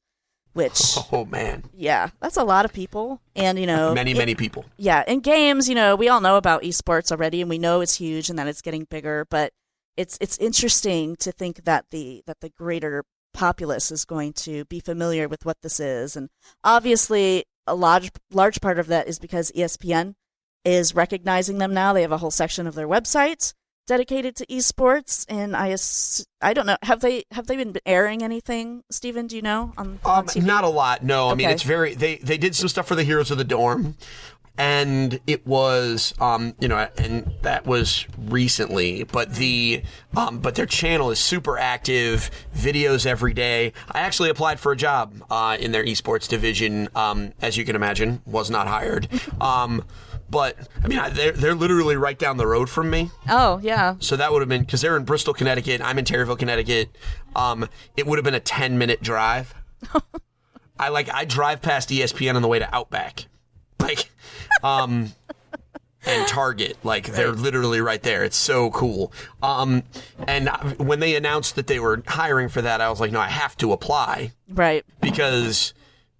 [0.54, 1.64] Which, Oh man.
[1.74, 3.22] yeah, that's a lot of people.
[3.36, 4.66] And, you know, Many, it- many people.
[4.78, 7.96] yeah, in games, you know, we all know about esports already, and we know it's
[7.96, 9.26] huge and that it's getting bigger.
[9.30, 9.54] But
[9.98, 14.80] it's it's interesting to think that the that the greater populace is going to be
[14.82, 16.30] familiar with what this is, and
[16.66, 20.16] obviously a large large part of that is because ESPN
[20.66, 21.94] is recognizing them now.
[21.94, 23.54] They have a whole section of their website
[23.88, 25.76] dedicated to esports, and I
[26.42, 30.00] I don't know have they have they been airing anything, Steven, Do you know on,
[30.06, 31.04] on Um, not a lot.
[31.04, 31.94] No, I mean it's very.
[31.96, 33.96] They they did some stuff for the Heroes of the Dorm,
[34.58, 39.04] and it was um you know and that was recently.
[39.04, 39.84] But the
[40.16, 43.74] um but their channel is super active, videos every day.
[43.92, 46.90] I actually applied for a job uh in their esports division.
[46.96, 49.08] Um, as you can imagine, was not hired.
[50.32, 53.12] But I mean I, they're they're literally right down the road from me.
[53.30, 55.82] Oh yeah, So that would have been because they're in Bristol, Connecticut.
[55.82, 56.90] I'm in Terryville, Connecticut.
[57.36, 57.68] Um,
[57.98, 59.54] it would have been a 10 minute drive.
[60.80, 63.26] I like I drive past ESPN on the way to Outback,
[63.80, 64.10] like,
[64.64, 65.12] um,
[66.06, 66.78] and Target.
[66.84, 68.24] Like they're literally right there.
[68.24, 69.12] It's so cool.
[69.44, 69.84] Um,
[70.28, 73.20] and I- when they announced that they were hiring for that, I was like, no,
[73.20, 74.84] I have to apply right.
[75.02, 75.74] because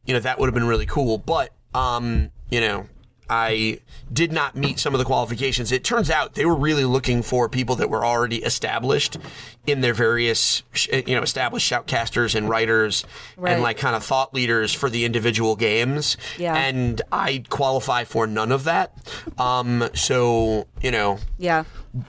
[0.06, 1.18] you know that would have been really cool.
[1.18, 2.88] But um, you know,
[3.34, 3.80] I
[4.12, 5.72] did not meet some of the qualifications.
[5.72, 9.18] It turns out they were really looking for people that were already established
[9.66, 13.06] in their various, you know, established shoutcasters and writers
[13.38, 13.54] Right.
[13.54, 16.18] and like kind of thought leaders for the individual games.
[16.38, 16.56] Yeah.
[16.56, 18.98] And I qualify for none of that.
[19.38, 21.64] Um, so you know, Yeah,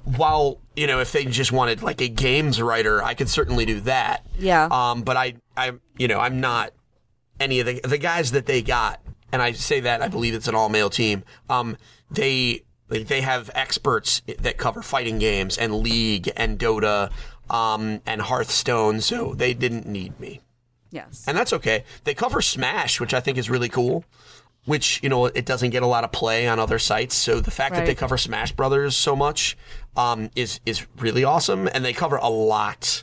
[0.05, 3.81] while you know if they just wanted like a games writer i could certainly do
[3.81, 4.69] that Yeah.
[4.71, 6.73] um but i i you know i'm not
[7.39, 9.02] any of the the guys that they got
[9.33, 11.77] and i say that i believe it's an all male team um
[12.11, 17.11] they they have experts that cover fighting games and league and dota
[17.51, 20.41] um and hearthstone so they didn't need me
[20.93, 21.25] yes.
[21.27, 21.85] and that's okay.
[22.05, 24.05] They cover Smash, which I think is really cool.
[24.65, 27.51] Which you know it doesn't get a lot of play on other sites, so the
[27.51, 29.57] fact that they cover Smash Brothers so much
[29.97, 33.03] um, is is really awesome, and they cover a lot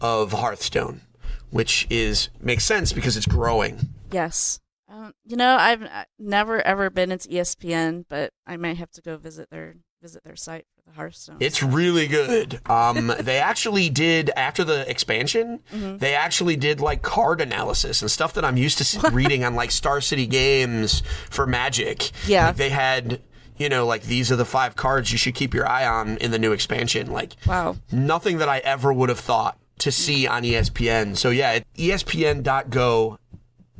[0.00, 1.02] of Hearthstone,
[1.50, 3.90] which is makes sense because it's growing.
[4.10, 4.60] Yes.
[4.94, 5.82] Um, you know, I've
[6.20, 10.36] never ever been into ESPN, but I might have to go visit their visit their
[10.36, 11.38] site for the Hearthstone.
[11.40, 12.60] It's really good.
[12.70, 15.60] Um, they actually did after the expansion.
[15.72, 15.96] Mm-hmm.
[15.96, 19.70] They actually did like card analysis and stuff that I'm used to reading on like
[19.72, 22.12] Star City Games for Magic.
[22.26, 22.48] Yeah.
[22.48, 23.20] Like, they had
[23.56, 26.30] you know like these are the five cards you should keep your eye on in
[26.30, 27.10] the new expansion.
[27.10, 27.76] Like Wow.
[27.90, 31.16] nothing that I ever would have thought to see on ESPN.
[31.16, 33.18] So yeah, ESPN.go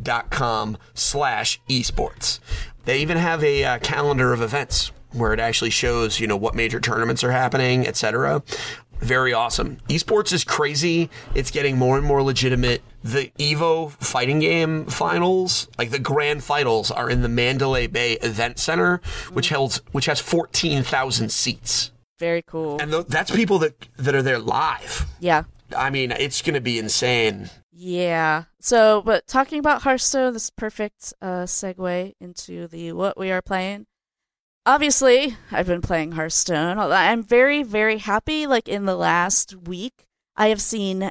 [0.02, 2.40] dot com slash esports.
[2.84, 6.54] They even have a uh, calendar of events where it actually shows, you know, what
[6.54, 8.42] major tournaments are happening, etc.
[9.00, 9.76] Very awesome.
[9.88, 11.10] Esports is crazy.
[11.34, 12.82] It's getting more and more legitimate.
[13.02, 18.58] The Evo fighting game finals, like the grand finals, are in the Mandalay Bay Event
[18.58, 19.00] Center,
[19.32, 22.78] which holds which has fourteen thousand seats, Very cool.
[22.80, 25.06] and th- that's people that that are there live.
[25.20, 25.44] yeah.
[25.76, 27.50] I mean, it's going to be insane.
[27.76, 28.44] Yeah.
[28.60, 33.86] So, but talking about Hearthstone, this perfect uh, segue into the what we are playing.
[34.64, 36.78] Obviously, I've been playing Hearthstone.
[36.78, 38.46] I'm very, very happy.
[38.46, 40.06] Like in the last week,
[40.36, 41.10] I have seen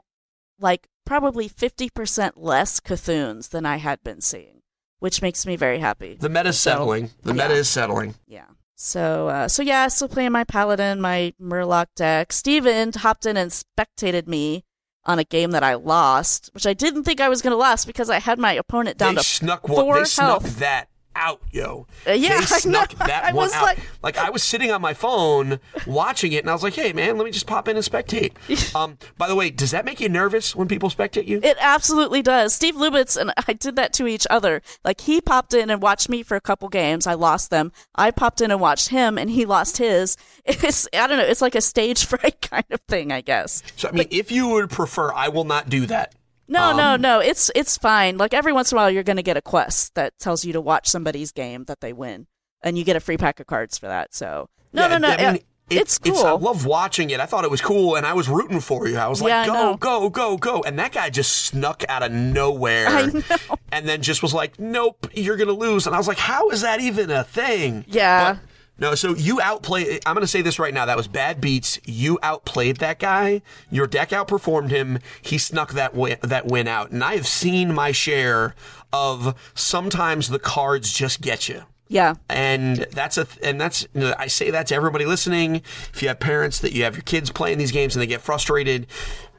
[0.59, 4.61] like probably 50% less C'Thuns than I had been seeing,
[4.99, 6.17] which makes me very happy.
[6.19, 7.11] The meta is settling.
[7.23, 8.15] The meta is settling.
[8.25, 8.47] Yeah.
[8.75, 12.31] So, uh, so yeah, still playing my Paladin, my Murloc deck.
[12.31, 14.63] Steven hopped in and spectated me
[15.05, 17.85] on a game that I lost, which I didn't think I was going to lose
[17.85, 19.81] because I had my opponent down they to snuck one.
[19.81, 20.59] four They snuck health.
[20.59, 21.87] that out, yo.
[22.07, 23.77] Uh, yeah, they I snuck that I one was out.
[24.01, 27.17] like- I was sitting on my phone watching it, and I was like, "Hey, man,
[27.17, 28.33] let me just pop in and spectate."
[28.75, 31.39] um, by the way, does that make you nervous when people spectate you?
[31.43, 32.53] It absolutely does.
[32.53, 34.61] Steve Lubitz and I did that to each other.
[34.83, 37.07] Like he popped in and watched me for a couple games.
[37.07, 37.71] I lost them.
[37.95, 40.17] I popped in and watched him, and he lost his.
[40.45, 41.23] It's I don't know.
[41.23, 43.63] It's like a stage fright kind of thing, I guess.
[43.77, 46.13] so, I mean, if you would prefer, I will not do that.
[46.47, 47.19] No, Um, no, no.
[47.19, 48.17] It's it's fine.
[48.17, 50.53] Like every once in a while, you're going to get a quest that tells you
[50.53, 52.27] to watch somebody's game that they win,
[52.61, 54.13] and you get a free pack of cards for that.
[54.13, 55.07] So no, Yeah, no, no.
[55.13, 56.23] I mean, uh, it- it's cool.
[56.25, 57.19] I love watching it.
[57.21, 58.97] I thought it was cool, and I was rooting for you.
[58.97, 59.77] I was like, Yeah, I "Go, know.
[59.77, 63.09] go, go, go!" And that guy just snuck out of nowhere,
[63.71, 66.61] and then just was like, "Nope, you're gonna lose." And I was like, "How is
[66.61, 68.33] that even a thing?" Yeah.
[68.33, 68.39] But,
[68.77, 70.01] no, so you outplayed.
[70.05, 70.85] I'm going to say this right now.
[70.85, 71.79] That was bad beats.
[71.85, 73.41] You outplayed that guy.
[73.69, 74.99] Your deck outperformed him.
[75.21, 76.91] He snuck that win, that win out.
[76.91, 78.55] And I have seen my share
[78.91, 81.63] of sometimes the cards just get you.
[81.87, 85.57] yeah, And that's a and that's you know, I say that to everybody listening.
[85.93, 88.21] If you have parents that you have your kids playing these games and they get
[88.21, 88.87] frustrated,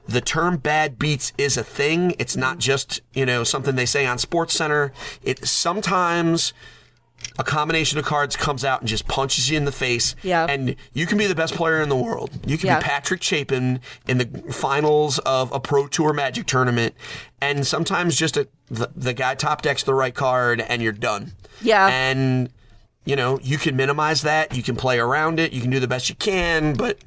[0.06, 2.14] the term bad beats is a thing.
[2.18, 4.92] It's not just, you know, something they say on Sports Center.
[5.22, 6.52] It sometimes
[7.38, 10.14] a combination of cards comes out and just punches you in the face.
[10.22, 10.46] Yeah.
[10.48, 12.30] And you can be the best player in the world.
[12.46, 12.78] You can Yeah.
[12.78, 16.94] be Patrick Chapin in the finals of a Pro Tour Magic tournament.
[17.40, 21.32] And sometimes just a, the, the guy top decks the right card and you're done.
[21.60, 21.88] Yeah.
[21.88, 22.50] And,
[23.04, 24.56] you know, you can minimize that.
[24.56, 25.52] You can play around it.
[25.52, 26.98] You can do the best you can, but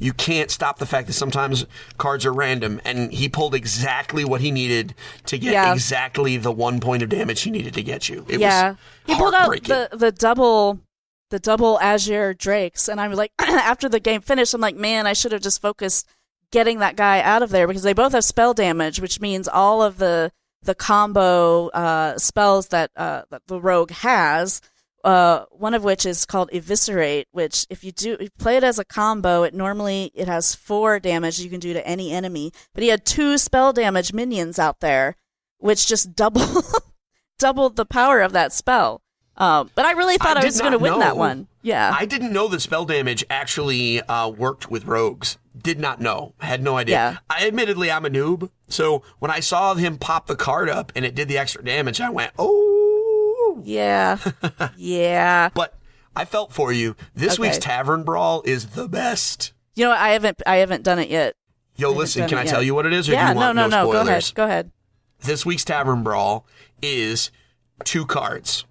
[0.00, 1.66] you can't stop the fact that sometimes
[1.98, 2.80] cards are random.
[2.84, 4.94] And he pulled exactly what he needed
[5.26, 5.72] to get Yeah.
[5.72, 8.24] exactly the one point of damage he needed to get you.
[8.26, 8.70] It yeah.
[8.70, 10.80] was He pulled out the the double
[11.28, 15.12] the double Azure Drakes, and I'm like, after the game finished, I'm like, man, I
[15.12, 16.08] should have just focused
[16.50, 19.82] getting that guy out of there because they both have spell damage, which means all
[19.82, 20.32] of the
[20.62, 24.60] the combo uh, spells that uh, that the rogue has.
[25.02, 28.64] Uh, one of which is called Eviscerate, which if you do if you play it
[28.64, 32.52] as a combo, it normally it has four damage you can do to any enemy.
[32.74, 35.16] But he had two spell damage minions out there,
[35.58, 36.62] which just double
[37.38, 39.02] doubled the power of that spell.
[39.36, 41.48] Um, but I really thought I, did was going to win that one.
[41.62, 41.94] Yeah.
[41.96, 45.38] I didn't know that spell damage actually uh, worked with rogues.
[45.56, 46.34] Did not know.
[46.40, 46.94] Had no idea.
[46.94, 47.16] Yeah.
[47.30, 51.06] I admittedly I'm a noob, so when I saw him pop the card up and
[51.06, 52.79] it did the extra damage, I went, "Oh!"
[53.64, 54.18] Yeah.
[54.76, 55.50] yeah.
[55.54, 55.78] But
[56.16, 56.96] I felt for you.
[57.14, 57.42] This Okay.
[57.42, 59.52] week's Tavern Brawl is the best.
[59.74, 59.98] You know what?
[60.00, 61.34] I haven't I haven't done it yet.
[61.76, 62.50] Yo, haven't listen, can I yet.
[62.50, 63.28] tell you what it is, or yeah.
[63.28, 63.92] do you want no, no, no.
[63.92, 64.32] Go ahead.
[64.34, 64.70] Go ahead.
[65.22, 66.46] This week's Tavern Brawl
[66.82, 67.30] is
[67.84, 68.64] two cards.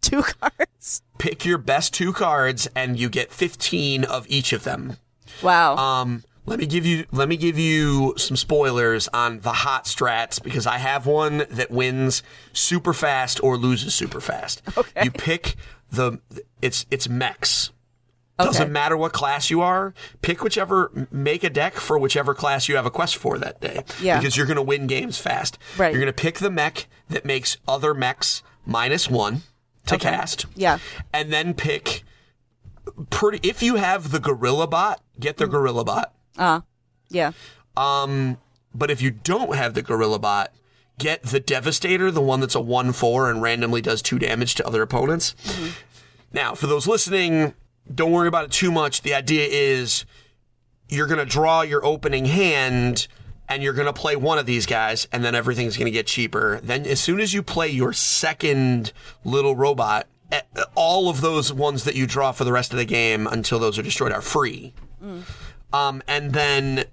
[0.00, 1.02] Two cards.
[1.18, 4.96] Pick your best two cards, and you get 15 of each of them.
[5.42, 5.76] Wow.
[5.76, 10.42] Um, let me give you let me give you some spoilers on the hot strats
[10.42, 12.22] because I have one that wins
[12.52, 14.62] super fast or loses super fast.
[14.78, 15.04] Okay.
[15.04, 15.56] You pick
[15.92, 16.18] the
[16.62, 17.70] it's it's mechs.
[18.38, 18.46] Okay.
[18.48, 19.92] Doesn't matter what class you are.
[20.22, 23.84] Pick whichever, make a deck for whichever class you have a quest for that day.
[24.00, 24.18] Yeah.
[24.18, 25.58] Because you're going to win games fast.
[25.76, 25.92] Right.
[25.92, 29.42] You're going to pick the mech that makes other mechs minus one
[29.86, 30.08] to Okay.
[30.08, 30.46] cast.
[30.56, 30.78] Yeah.
[31.12, 32.02] And then pick
[33.10, 33.46] pretty.
[33.46, 36.14] If you have the gorilla bot, get the gorilla bot.
[36.40, 36.62] Uh,
[37.10, 37.32] yeah.
[37.76, 38.38] Um,
[38.74, 40.52] but if you don't have the gorilla bot,
[40.98, 44.66] get the devastator, the one that's a one four and randomly does two damage to
[44.66, 45.34] other opponents.
[46.32, 47.54] Now, for those listening,
[47.92, 49.02] don't worry about it too much.
[49.02, 50.04] The idea is
[50.88, 53.06] you're going to draw your opening hand
[53.48, 56.06] and you're going to play one of these guys and then everything's going to get
[56.06, 56.60] cheaper.
[56.62, 58.92] Then as soon as you play your second
[59.24, 60.06] little robot,
[60.76, 63.78] all of those ones that you draw for the rest of the game until those
[63.78, 64.72] are destroyed are free.
[65.72, 66.84] Um, and then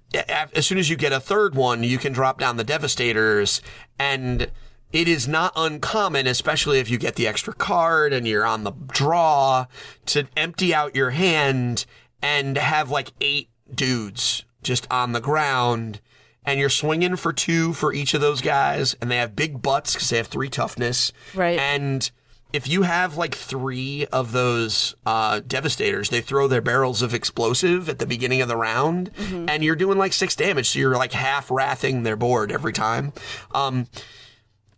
[0.53, 3.61] as soon as you get a third one, you can drop down the Devastators.
[3.97, 4.51] And
[4.91, 8.71] it is not uncommon, especially if you get the extra card and you're on the
[8.71, 9.65] draw,
[10.07, 11.85] to empty out your hand
[12.21, 15.99] and have like eight dudes just on the ground,
[16.45, 19.93] and you're swinging for two for each of those guys, and they have big butts
[19.93, 21.11] because they have three toughness.
[21.33, 21.59] Right.
[21.59, 22.09] And
[22.53, 27.89] if you have like three of those uh, devastators, they throw their barrels of explosive
[27.89, 31.11] at the beginning of the round, and you're doing like six damage, so you're like
[31.13, 33.11] half wrathing their board every time.
[33.53, 33.87] Um,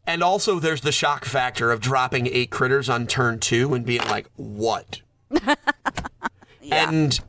[0.07, 4.01] and also, there's the shock factor of dropping eight critters on turn two and being
[4.07, 5.01] like, "What?"
[6.71, 7.19] And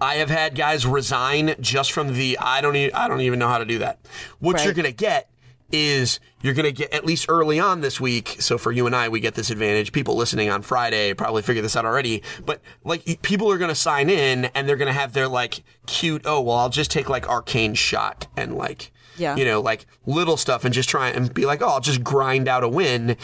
[0.00, 3.48] I have had guys resign just from the I don't e- I don't even know
[3.48, 4.00] how to do that.
[4.40, 4.64] What Right.
[4.64, 5.29] you're going to get
[5.72, 8.36] is you're going to get at least early on this week.
[8.40, 9.92] So for you and I, we get this advantage.
[9.92, 12.22] People listening on Friday probably figured this out already.
[12.44, 15.62] But like people are going to sign in and they're going to have their like
[15.86, 16.22] cute.
[16.24, 19.36] Oh well, I'll just take like arcane shot and like Yeah.
[19.36, 22.48] you know like little stuff and just try and be like oh I'll just grind
[22.48, 23.16] out a win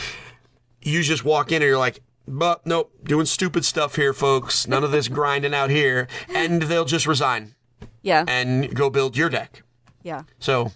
[0.82, 4.68] you just walk in and you're like, but nope, doing stupid stuff here, folks.
[4.68, 6.06] None of this grinding out here.
[6.32, 7.54] And they'll just resign
[8.02, 8.24] Yeah.
[8.28, 9.62] and go build your deck.
[10.04, 10.22] yeah.
[10.38, 10.70] So,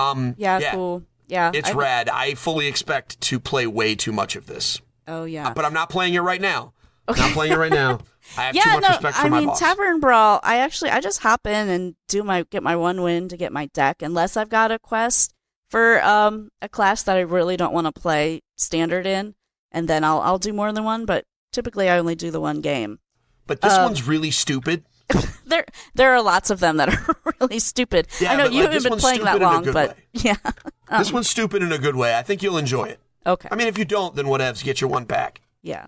[0.00, 0.58] um, Yeah.
[0.58, 1.02] yeah, Cool.
[1.28, 1.50] Yeah.
[1.54, 2.08] it's I- rad.
[2.08, 5.52] I fully expect to play way too much of this, Oh yeah.
[5.54, 6.72] but I'm not playing it right now.
[7.08, 7.98] Not playing it right now.
[8.38, 9.58] I have too yeah, much no, respect for I my mean boss.
[9.58, 10.38] Tavern Brawl.
[10.44, 13.52] I actually I just hop in and do my get my one win to get
[13.52, 15.34] my deck, unless I've got a quest
[15.68, 19.34] for um a class that I really don't want to play standard in,
[19.72, 21.04] and then I'll I'll do more than one.
[21.04, 23.00] But typically, I only do the one game.
[23.48, 24.84] but this um, one's really stupid.
[25.50, 28.06] There there are lots of them that are really stupid.
[28.20, 29.94] Yeah, I know you like, haven't been playing that long, but way.
[30.12, 30.36] yeah.
[30.88, 32.16] Um, this one's stupid in a good way.
[32.16, 33.00] I think you'll enjoy it.
[33.26, 33.48] Okay.
[33.50, 34.62] I mean, if you don't, then whatevs.
[34.62, 35.40] Get your one back.
[35.62, 35.86] Yeah.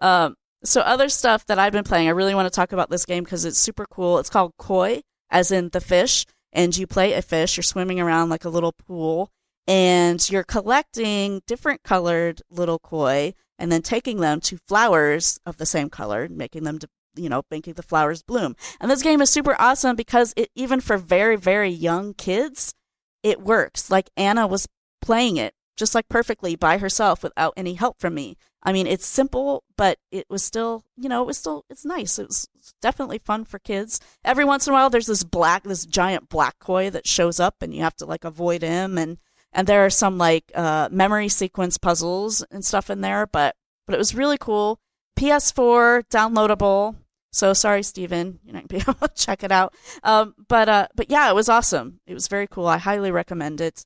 [0.00, 0.34] Um,
[0.64, 3.22] so other stuff that I've been playing, I really want to talk about this game
[3.22, 4.18] because it's super cool.
[4.18, 7.56] It's called Koi, as in the fish, and you play a fish.
[7.56, 9.30] You're swimming around like a little pool,
[9.66, 15.66] and you're collecting different colored little koi, and then taking them to flowers of the
[15.66, 16.78] same color, making them,
[17.16, 18.56] you know, making the flowers bloom.
[18.80, 22.74] And this game is super awesome because it even for very very young kids,
[23.22, 23.90] it works.
[23.90, 24.66] Like Anna was
[25.00, 28.36] playing it just like perfectly by herself without any help from me.
[28.62, 32.18] I mean, it's simple, but it was still, you know, it was still, it's nice.
[32.18, 32.48] It was
[32.82, 34.00] definitely fun for kids.
[34.24, 37.62] Every once in a while, there's this black, this giant black koi that shows up,
[37.62, 38.98] and you have to like avoid him.
[38.98, 39.18] And
[39.52, 43.54] and there are some like uh, memory sequence puzzles and stuff in there, but
[43.86, 44.80] but it was really cool.
[45.18, 46.96] PS4 downloadable.
[47.32, 49.74] So sorry, Steven, you're not gonna be able to check it out.
[50.02, 52.00] Um, but uh, but yeah, it was awesome.
[52.06, 52.66] It was very cool.
[52.66, 53.84] I highly recommend it.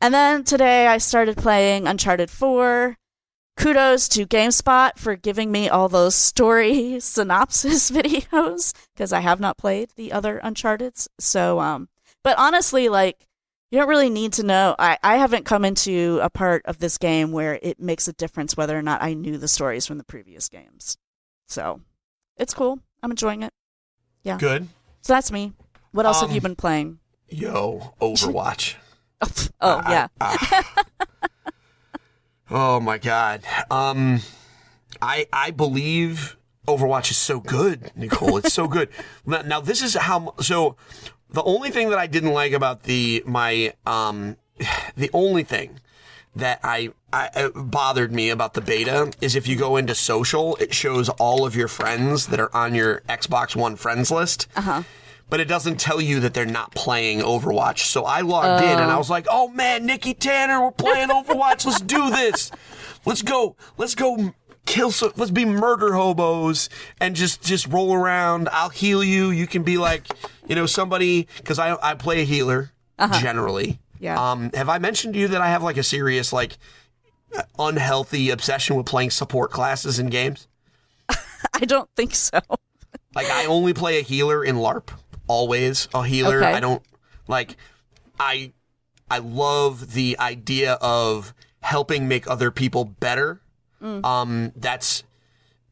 [0.00, 2.96] And then today I started playing Uncharted 4.
[3.56, 9.58] Kudos to GameSpot for giving me all those story synopsis videos because I have not
[9.58, 11.08] played the other Uncharted's.
[11.20, 11.88] So, um,
[12.24, 13.26] but honestly, like,
[13.72, 14.76] you don't really need to know.
[14.78, 18.56] I, I haven't come into a part of this game where it makes a difference
[18.56, 20.98] whether or not I knew the stories from the previous games.
[21.48, 21.80] So,
[22.36, 22.78] it's cool.
[23.02, 23.52] I'm enjoying it.
[24.22, 24.38] Yeah.
[24.38, 24.68] Good.
[25.00, 25.52] So that's me.
[25.90, 26.98] What else have Um, you been playing?
[27.28, 28.74] Yo, Overwatch.
[29.60, 30.08] Oh, yeah.
[32.50, 33.42] Oh my god.
[33.70, 34.20] Um
[35.00, 36.36] I I believe
[36.68, 38.36] Overwatch is so good, Nicole.
[38.38, 38.88] It's so good.
[39.26, 40.76] Now, now this is how so
[41.32, 44.36] the only thing that I didn't like about the my um
[44.96, 45.80] the only thing
[46.34, 50.56] that I, I it bothered me about the beta is if you go into social,
[50.56, 54.48] it shows all of your friends that are on your Xbox One friends list.
[54.56, 54.82] Uh-huh.
[55.28, 57.86] But it doesn't tell you that they're not playing Overwatch.
[57.86, 61.64] So I logged in and I was like, "Oh man, Nikki Tanner, we're playing Overwatch.
[61.64, 62.50] Let's do this.
[63.06, 63.56] Let's go.
[63.78, 64.34] Let's go
[64.66, 66.68] kill some let's be murder hobos
[67.00, 68.48] and just just roll around.
[68.52, 69.30] I'll heal you.
[69.30, 70.06] You can be like,
[70.46, 72.72] you know, somebody cuz I I play a healer
[73.20, 73.80] generally.
[74.02, 74.18] Yeah.
[74.18, 76.58] Um, have I mentioned to you that I have like a serious, like,
[77.56, 80.48] unhealthy obsession with playing support classes in games?
[81.08, 82.40] I don't think so.
[83.14, 84.88] Like, I only play a healer in LARP.
[85.26, 86.38] Always a healer.
[86.38, 86.50] Okay.
[86.50, 86.82] I don't
[87.28, 87.56] like.
[88.18, 88.54] I
[89.10, 93.41] I love the idea of helping make other people better.
[93.82, 95.02] Um, that's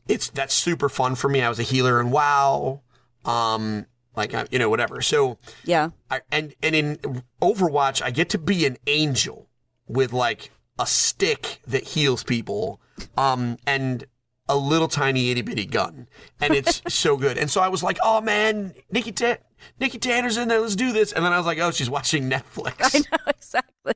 [0.08, 1.42] it's that's super fun for me.
[1.42, 2.80] I was a healer in WoW.
[3.24, 3.86] Um,
[4.16, 5.00] like I- you know whatever.
[5.02, 5.90] So Yeah.
[6.10, 9.48] I, and and in Overwatch, I get to be an angel
[9.86, 12.80] with like a stick that heals people,
[13.16, 14.04] um, and
[14.48, 16.08] a little tiny itty bitty gun,
[16.40, 17.38] and it's so good.
[17.38, 19.36] And so I was like, oh man, Nikki Ta-
[19.78, 20.58] Nikki Tanner's in there.
[20.60, 21.12] Let's do this.
[21.12, 22.74] And then I was like, oh, she's watching Netflix.
[22.94, 23.94] I know exactly.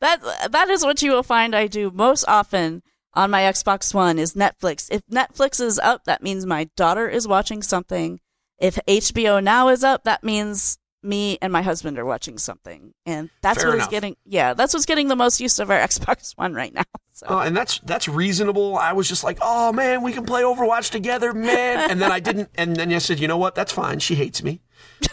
[0.00, 0.20] That
[0.52, 2.82] that is what you will find I do most often
[3.14, 4.88] on my Xbox One is Netflix.
[4.90, 8.20] If Netflix is up, that means my daughter is watching something.
[8.58, 12.92] If HBO Now is up, that means me and my husband are watching something.
[13.06, 15.78] And that's Fair what is getting yeah, that's what's getting the most use of our
[15.88, 16.82] Xbox One right now.
[17.12, 18.76] So Oh, and that's that's reasonable.
[18.76, 21.90] I was just like, oh man, we can play Overwatch together, man.
[21.90, 22.50] And then I didn't.
[22.54, 23.54] And then I said, you know what?
[23.54, 23.98] That's fine.
[23.98, 24.60] She hates me.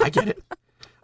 [0.01, 0.43] I get it.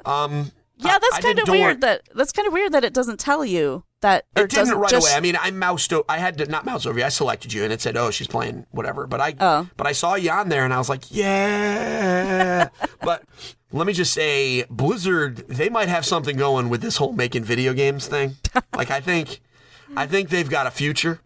[0.06, 0.52] Um,
[0.84, 1.82] Yeah, that's kind of weird.
[1.82, 4.26] That that's kind of weird that it doesn't tell you that.
[4.36, 5.16] It didn't doesn't right just, away.
[5.18, 5.92] I mean, I moused.
[5.94, 7.06] O- I had to not mouse over you.
[7.06, 9.68] I selected you, and it said, "Oh, she's playing whatever." But I, Oh.
[9.78, 12.70] but I saw you on there, and I was like, "Yeah."
[13.02, 13.24] but
[13.72, 17.74] let me just say, Blizzard, they might have something going with this whole making video
[17.74, 18.36] games thing.
[18.76, 19.42] like, I think,
[19.96, 21.20] I think they've got a future.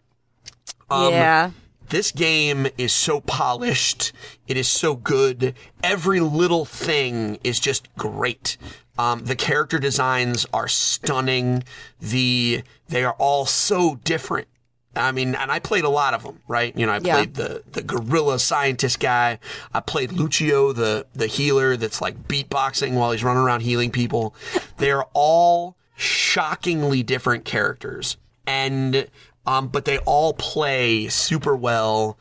[0.90, 1.50] Um, yeah.
[1.88, 4.12] This game is so polished.
[4.46, 5.54] It is so good.
[5.82, 8.56] Every little thing is just great.
[8.98, 11.64] Um, the character designs are stunning.
[12.00, 14.48] The they are all so different.
[14.96, 16.76] I mean, and I played a lot of them, right?
[16.76, 17.14] You know, I Yeah.
[17.14, 19.38] played the the gorilla scientist guy.
[19.72, 24.34] I played Lucio, the the healer that's like beatboxing while he's running around healing people.
[24.78, 28.16] They're all shockingly different characters,
[28.46, 29.06] and
[29.48, 32.18] um, but they all play super well.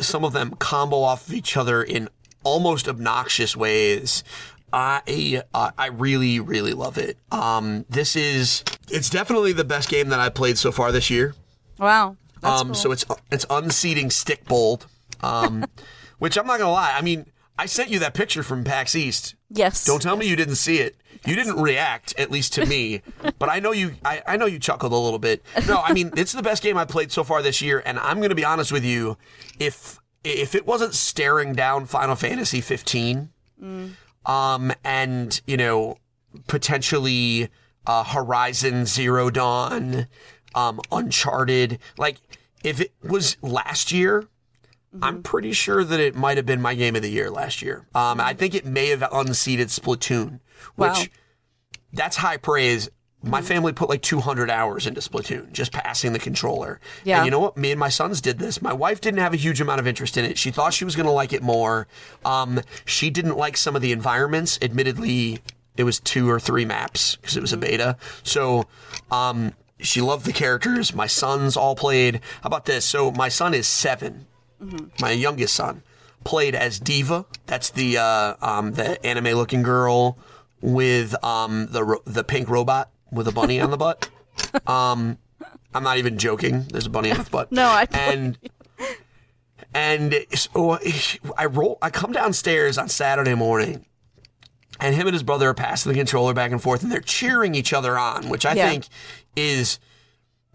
[0.00, 2.08] Some of them combo off of each other in
[2.42, 4.24] almost obnoxious ways.
[4.72, 7.18] I uh, I really really love it.
[7.30, 11.34] Um, this is it's definitely the best game that I played so far this year.
[11.78, 12.16] Wow.
[12.42, 12.74] Um, cool.
[12.74, 14.86] so it's it's unseating stick bold,
[15.20, 15.66] um,
[16.18, 16.94] which I'm not gonna lie.
[16.96, 17.26] I mean,
[17.58, 19.34] I sent you that picture from PAX East.
[19.50, 19.84] yes.
[19.84, 20.96] Don't tell me you didn't see it.
[21.26, 23.02] You didn't react, at least to me.
[23.38, 23.92] But I know you.
[24.04, 25.42] I, I know you chuckled a little bit.
[25.66, 28.20] No, I mean it's the best game I played so far this year, and I'm
[28.20, 29.16] gonna be honest with you.
[29.58, 33.30] If if it wasn't staring down Final Fantasy 15,
[34.26, 35.96] um, and you know
[36.48, 37.48] potentially
[37.86, 40.06] uh, Horizon Zero Dawn,
[40.54, 42.18] um, Uncharted, like
[42.62, 44.28] if it was last year,
[45.00, 47.86] I'm pretty sure that it might have been my game of the year last year.
[47.94, 50.40] Um, I think it may have unseated Splatoon,
[50.76, 51.04] which Wow.
[51.92, 52.88] that's high praise.
[53.22, 56.80] My family put like 200 hours into Splatoon, just passing the controller.
[57.04, 57.18] Yeah.
[57.18, 57.56] And you know what?
[57.56, 58.62] Me and my sons did this.
[58.62, 60.38] My wife didn't have a huge amount of interest in it.
[60.38, 61.86] She thought she was going to like it more.
[62.24, 64.58] Um, she didn't like some of the environments.
[64.62, 65.40] Admittedly,
[65.76, 67.98] it was two or three maps because it was a beta.
[68.22, 68.64] So,
[69.10, 70.94] um, she loved the characters.
[70.94, 72.16] My sons all played.
[72.42, 72.84] How about this?
[72.86, 74.26] So my son is 7
[75.00, 75.82] My youngest son
[76.24, 77.24] played as D.Va.
[77.46, 80.18] That's the uh, um, the anime looking girl
[80.62, 84.08] with um, the ro- the pink robot with a bunny on the butt.
[84.66, 85.18] Um,
[85.74, 86.64] I'm not even joking.
[86.70, 87.52] There's a bunny on its butt.
[87.52, 88.38] No, I and
[89.74, 90.78] and so
[91.36, 91.78] I roll.
[91.82, 93.84] I come downstairs on Saturday morning,
[94.80, 97.54] and him and his brother are passing the controller back and forth, and they're cheering
[97.54, 98.68] each other on, which I Yeah.
[98.70, 98.86] think
[99.36, 99.78] is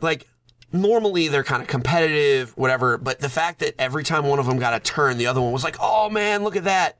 [0.01, 0.28] like
[0.72, 2.97] normally they're kind of competitive, whatever.
[2.97, 5.51] But the fact that every time one of them got a turn, the other one
[5.53, 6.99] was like, "Oh man, look at that!"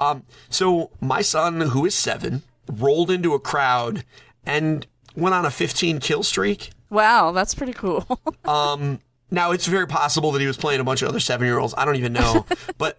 [0.00, 4.04] Um, so my son, who is seven, rolled into a crowd
[4.44, 4.86] and
[5.16, 6.70] went on a 15 kill streak.
[6.90, 8.06] Wow, that's pretty cool.
[8.44, 8.98] Um,
[9.30, 11.74] now it's very possible that he was playing a bunch of other seven year olds.
[11.78, 12.44] I don't even know,
[12.78, 12.98] but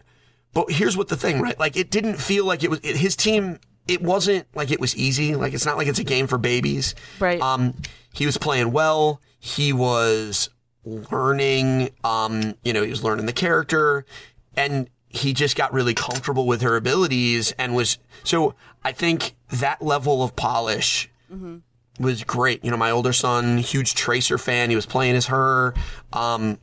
[0.53, 1.59] but here's what the thing, right?
[1.59, 3.59] Like it didn't feel like it was it, his team.
[3.87, 5.35] It wasn't like it was easy.
[5.35, 6.95] Like it's not like it's a game for babies.
[7.19, 7.41] Right.
[7.41, 7.75] Um,
[8.13, 9.21] he was playing well.
[9.37, 10.49] He was
[10.85, 11.89] learning.
[12.03, 14.05] Um, you know, he was learning the character,
[14.55, 18.55] and he just got really comfortable with her abilities and was so.
[18.83, 21.09] I think that level of polish
[21.99, 22.65] was great.
[22.65, 24.69] You know, my older son, huge Tracer fan.
[24.69, 25.73] He was playing as her.
[26.11, 26.57] Um,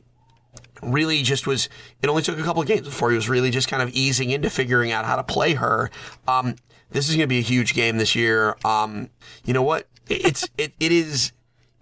[0.83, 1.69] really just was,
[2.01, 4.31] it only took a couple of games before he was really just kind of easing
[4.31, 5.89] into figuring out how to play her.
[6.27, 6.55] Um,
[6.89, 8.55] this is going to be a huge game this year.
[8.65, 9.09] Um,
[9.45, 9.87] you know what?
[10.09, 11.31] It's, it, it is,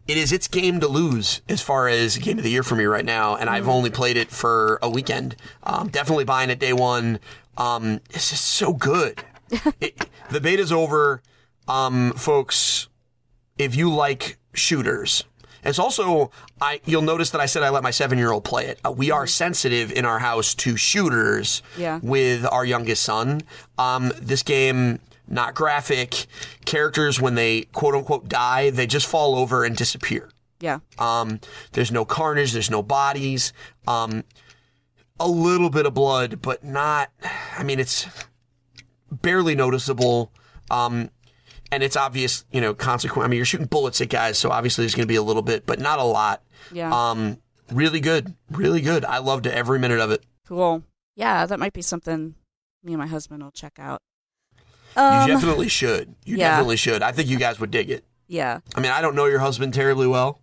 [0.10, 2.86] it is its game to lose as far as game of the year for me
[2.86, 3.36] right now.
[3.36, 5.36] And I've only played it for a weekend.
[5.64, 7.20] Um, definitely buying it day one.
[7.58, 9.24] Um, it's just so good.
[9.80, 11.22] it, the beta's over.
[11.68, 12.88] Um, folks,
[13.58, 15.24] if you like shooters.
[15.64, 16.32] It's also
[16.62, 18.80] I you'll notice that I said I let my 7-year-old play it.
[18.84, 22.00] Uh, we are sensitive in our house to shooters Yeah.
[22.02, 23.42] with our youngest son.
[23.78, 25.00] Um this game
[25.30, 26.26] not graphic
[26.66, 30.30] characters when they quote unquote die, they just fall over and disappear.
[30.60, 30.80] yeah.
[30.98, 31.40] Um,
[31.74, 33.54] there's no carnage, there's no bodies.
[33.88, 34.24] Um,
[35.20, 37.12] a little bit of blood, but not.
[37.58, 38.08] I mean, it's
[39.12, 40.32] barely noticeable.
[40.72, 41.10] Um,
[41.72, 43.26] and it's obvious, you know, consequent.
[43.26, 45.42] I mean, you're shooting bullets at guys, so obviously there's going to be a little
[45.42, 46.42] bit, but not a lot.
[46.72, 46.92] Yeah.
[46.92, 47.38] Um,
[47.72, 49.06] really good, really good.
[49.06, 50.24] I loved every minute of it.
[50.48, 50.84] cool.
[51.16, 52.36] Yeah, that might be something
[52.84, 54.02] me and my husband will check out.
[54.96, 56.16] You Um, definitely should.
[56.26, 56.50] You yeah.
[56.52, 57.02] definitely should.
[57.02, 58.04] I think you guys would dig it.
[58.28, 58.60] yeah.
[58.76, 60.40] I mean, I don't know your husband terribly well,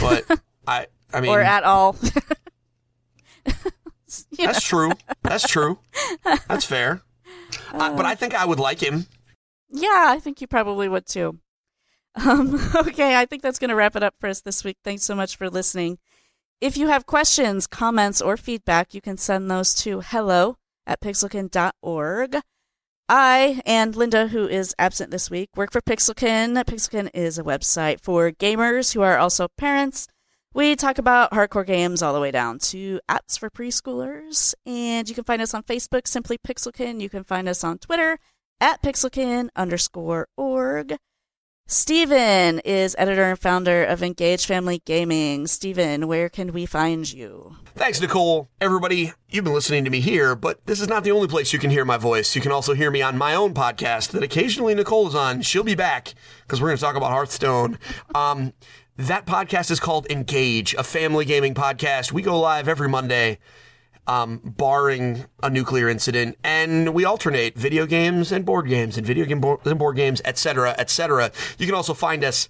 [0.00, 0.24] but
[0.66, 1.96] I, I mean, or at all.
[4.38, 4.92] You know, That's true.
[5.22, 5.78] That's true.
[6.46, 7.00] That's fair.
[7.72, 9.06] I, but I think I would like him.
[9.70, 11.38] yeah, I think you probably would too.
[12.22, 14.76] Um, okay, I think that's going to wrap it up for us this week.
[14.84, 15.98] Thanks so much for listening.
[16.60, 22.36] If you have questions, comments, or feedback, you can send those to hello at pixelkin.org.
[23.08, 26.54] I and Linda, who is absent this week, work for Pixelkin.
[26.64, 30.08] Pixelkin is a website for gamers who are also parents.
[30.54, 34.54] We talk about hardcore games all the way down to apps for preschoolers.
[34.66, 37.00] And you can find us on Facebook, simply Pixelkin.
[37.00, 38.18] You can find us on Twitter
[38.60, 40.96] at Pixelkin underscore org.
[41.66, 45.46] Steven is editor and founder of Engage Family Gaming.
[45.46, 47.56] Steven, where can we find you?
[47.74, 48.48] Thanks, Nicole.
[48.60, 51.58] Everybody, you've been listening to me here, but this is not the only place you
[51.58, 52.34] can hear my voice.
[52.34, 55.40] You can also hear me on my own podcast that occasionally Nicole is on.
[55.40, 56.12] She'll be back
[56.42, 57.78] because we're going to talk about Hearthstone.
[58.14, 58.52] Um,
[58.98, 62.12] that podcast is called Engage, a family gaming podcast.
[62.12, 63.38] We go live every Monday
[64.06, 69.24] um, barring a nuclear incident, and we alternate video games and board games and video
[69.24, 71.30] game board, and board games, etc., etc.
[71.58, 72.48] You can also find us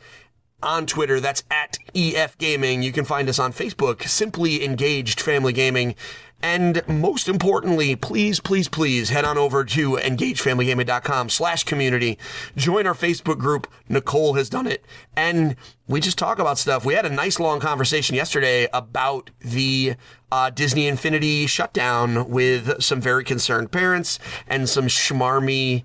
[0.62, 1.20] on Twitter.
[1.20, 2.82] That's at EF Gaming.
[2.82, 5.94] You can find us on Facebook, simply Engaged Family Gaming.
[6.42, 12.18] And most importantly, please, please, please head on over to engagefamilygaming.com slash community.
[12.56, 13.68] Join our Facebook group.
[13.88, 14.84] Nicole has done it.
[15.16, 15.54] And
[15.86, 16.84] we just talk about stuff.
[16.84, 19.94] We had a nice long conversation yesterday about the
[20.32, 25.84] uh, Disney Infinity shutdown with some very concerned parents and some schmarmy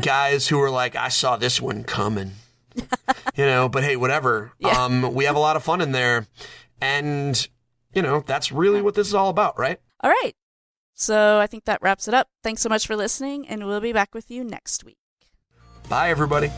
[0.00, 2.32] guys who were like, I saw this one coming.
[3.36, 4.52] you know, but hey, whatever.
[4.58, 4.82] Yeah.
[4.82, 6.26] Um, we have a lot of fun in there.
[6.80, 7.46] And
[7.94, 9.80] you know, that's really what this is all about, right?
[10.02, 10.34] All right.
[10.94, 12.28] So I think that wraps it up.
[12.42, 14.98] Thanks so much for listening, and we'll be back with you next week.
[15.88, 16.50] Bye, everybody.